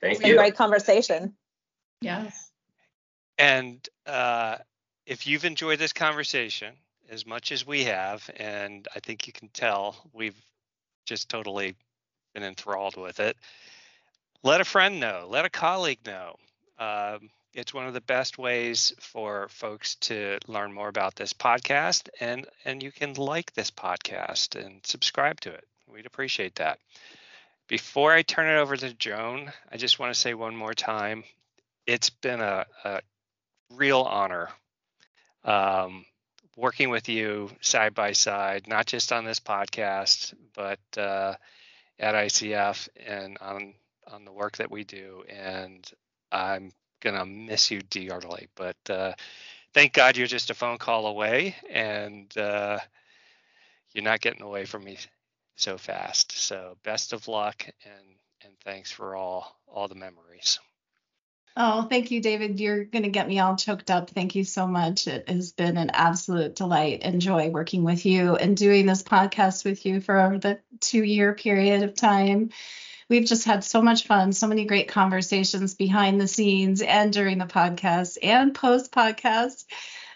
Thank 0.00 0.18
it's 0.18 0.26
you. 0.26 0.34
a 0.34 0.36
great 0.36 0.56
conversation. 0.56 1.34
Yes. 2.00 2.50
And 3.38 3.86
uh, 4.06 4.58
if 5.06 5.26
you've 5.26 5.44
enjoyed 5.44 5.78
this 5.78 5.92
conversation 5.92 6.74
as 7.10 7.26
much 7.26 7.52
as 7.52 7.66
we 7.66 7.84
have, 7.84 8.28
and 8.36 8.86
I 8.94 9.00
think 9.00 9.26
you 9.26 9.32
can 9.32 9.48
tell 9.48 9.96
we've 10.12 10.40
just 11.06 11.28
totally 11.28 11.74
been 12.34 12.42
enthralled 12.42 12.96
with 12.96 13.20
it, 13.20 13.36
let 14.42 14.60
a 14.60 14.64
friend 14.64 15.00
know, 15.00 15.26
let 15.28 15.44
a 15.44 15.50
colleague 15.50 16.00
know. 16.06 16.36
Um, 16.78 17.30
it's 17.52 17.72
one 17.72 17.86
of 17.86 17.94
the 17.94 18.00
best 18.00 18.36
ways 18.36 18.92
for 18.98 19.48
folks 19.48 19.94
to 19.96 20.38
learn 20.48 20.72
more 20.72 20.88
about 20.88 21.14
this 21.14 21.32
podcast 21.32 22.08
and 22.20 22.46
and 22.64 22.82
you 22.82 22.90
can 22.90 23.14
like 23.14 23.52
this 23.52 23.70
podcast 23.70 24.60
and 24.60 24.80
subscribe 24.84 25.40
to 25.40 25.52
it. 25.52 25.64
We'd 25.86 26.06
appreciate 26.06 26.56
that. 26.56 26.80
Before 27.68 28.12
i 28.12 28.22
turn 28.22 28.48
it 28.48 28.58
over 28.60 28.76
to 28.76 28.92
joan 28.92 29.50
i 29.72 29.78
just 29.78 29.98
want 29.98 30.12
to 30.12 30.20
say 30.20 30.34
one 30.34 30.54
more 30.54 30.74
time 30.74 31.24
it's 31.86 32.10
been 32.10 32.40
a, 32.40 32.66
a 32.84 33.00
real 33.70 34.00
honor. 34.00 34.48
Um, 35.44 36.04
working 36.56 36.90
with 36.90 37.08
you 37.08 37.50
side 37.60 37.94
by 37.94 38.12
side 38.12 38.66
not 38.68 38.86
just 38.86 39.12
on 39.12 39.24
this 39.24 39.40
podcast 39.40 40.34
but 40.54 40.80
uh, 40.96 41.34
at 41.98 42.14
icf 42.14 42.88
and 43.06 43.38
on 43.40 43.74
on 44.06 44.24
the 44.24 44.32
work 44.32 44.56
that 44.56 44.70
we 44.70 44.84
do 44.84 45.24
and 45.28 45.90
i'm 46.32 46.70
gonna 47.04 47.26
miss 47.26 47.70
you 47.70 47.82
dearly. 47.82 48.48
But 48.56 48.76
uh, 48.88 49.12
thank 49.74 49.92
God 49.92 50.16
you're 50.16 50.26
just 50.26 50.50
a 50.50 50.54
phone 50.54 50.78
call 50.78 51.06
away, 51.06 51.54
and 51.70 52.36
uh, 52.36 52.78
you're 53.92 54.02
not 54.04 54.20
getting 54.20 54.42
away 54.42 54.64
from 54.64 54.84
me 54.84 54.98
so 55.56 55.78
fast. 55.78 56.32
So 56.32 56.76
best 56.82 57.12
of 57.12 57.28
luck, 57.28 57.64
and 57.84 58.16
and 58.42 58.52
thanks 58.64 58.90
for 58.90 59.14
all 59.14 59.60
all 59.68 59.86
the 59.86 59.94
memories. 59.94 60.58
Oh, 61.56 61.82
thank 61.82 62.10
you, 62.10 62.20
David. 62.20 62.58
You're 62.58 62.84
going 62.84 63.04
to 63.04 63.10
get 63.10 63.28
me 63.28 63.38
all 63.38 63.54
choked 63.54 63.90
up. 63.90 64.10
Thank 64.10 64.34
you 64.34 64.42
so 64.42 64.66
much. 64.66 65.06
It 65.06 65.28
has 65.28 65.52
been 65.52 65.76
an 65.76 65.90
absolute 65.90 66.56
delight 66.56 67.00
and 67.02 67.20
joy 67.20 67.50
working 67.50 67.84
with 67.84 68.04
you 68.04 68.34
and 68.34 68.56
doing 68.56 68.86
this 68.86 69.04
podcast 69.04 69.64
with 69.64 69.86
you 69.86 70.00
for 70.00 70.38
the 70.40 70.58
two 70.80 71.04
year 71.04 71.32
period 71.34 71.84
of 71.84 71.94
time 71.94 72.50
we've 73.08 73.26
just 73.26 73.44
had 73.44 73.64
so 73.64 73.82
much 73.82 74.06
fun, 74.06 74.32
so 74.32 74.46
many 74.46 74.64
great 74.64 74.88
conversations 74.88 75.74
behind 75.74 76.20
the 76.20 76.28
scenes 76.28 76.82
and 76.82 77.12
during 77.12 77.38
the 77.38 77.44
podcast 77.44 78.18
and 78.22 78.54
post 78.54 78.92
podcast. 78.92 79.64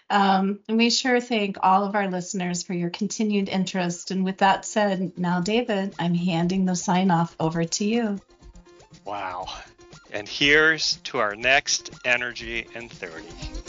Um, 0.09 0.59
and 0.67 0.77
we 0.77 0.89
sure 0.89 1.21
thank 1.21 1.57
all 1.61 1.83
of 1.83 1.95
our 1.95 2.09
listeners 2.09 2.63
for 2.63 2.73
your 2.73 2.89
continued 2.89 3.47
interest. 3.47 4.09
And 4.09 4.25
with 4.25 4.39
that 4.39 4.65
said, 4.65 5.17
now, 5.17 5.39
David, 5.39 5.93
I'm 5.99 6.15
handing 6.15 6.65
the 6.65 6.75
sign 6.75 7.11
off 7.11 7.35
over 7.39 7.63
to 7.63 7.85
you. 7.85 8.19
Wow. 9.05 9.47
And 10.11 10.27
here's 10.27 10.97
to 11.05 11.19
our 11.19 11.35
next 11.35 11.91
Energy 12.05 12.67
in 12.73 12.89
30. 12.89 13.68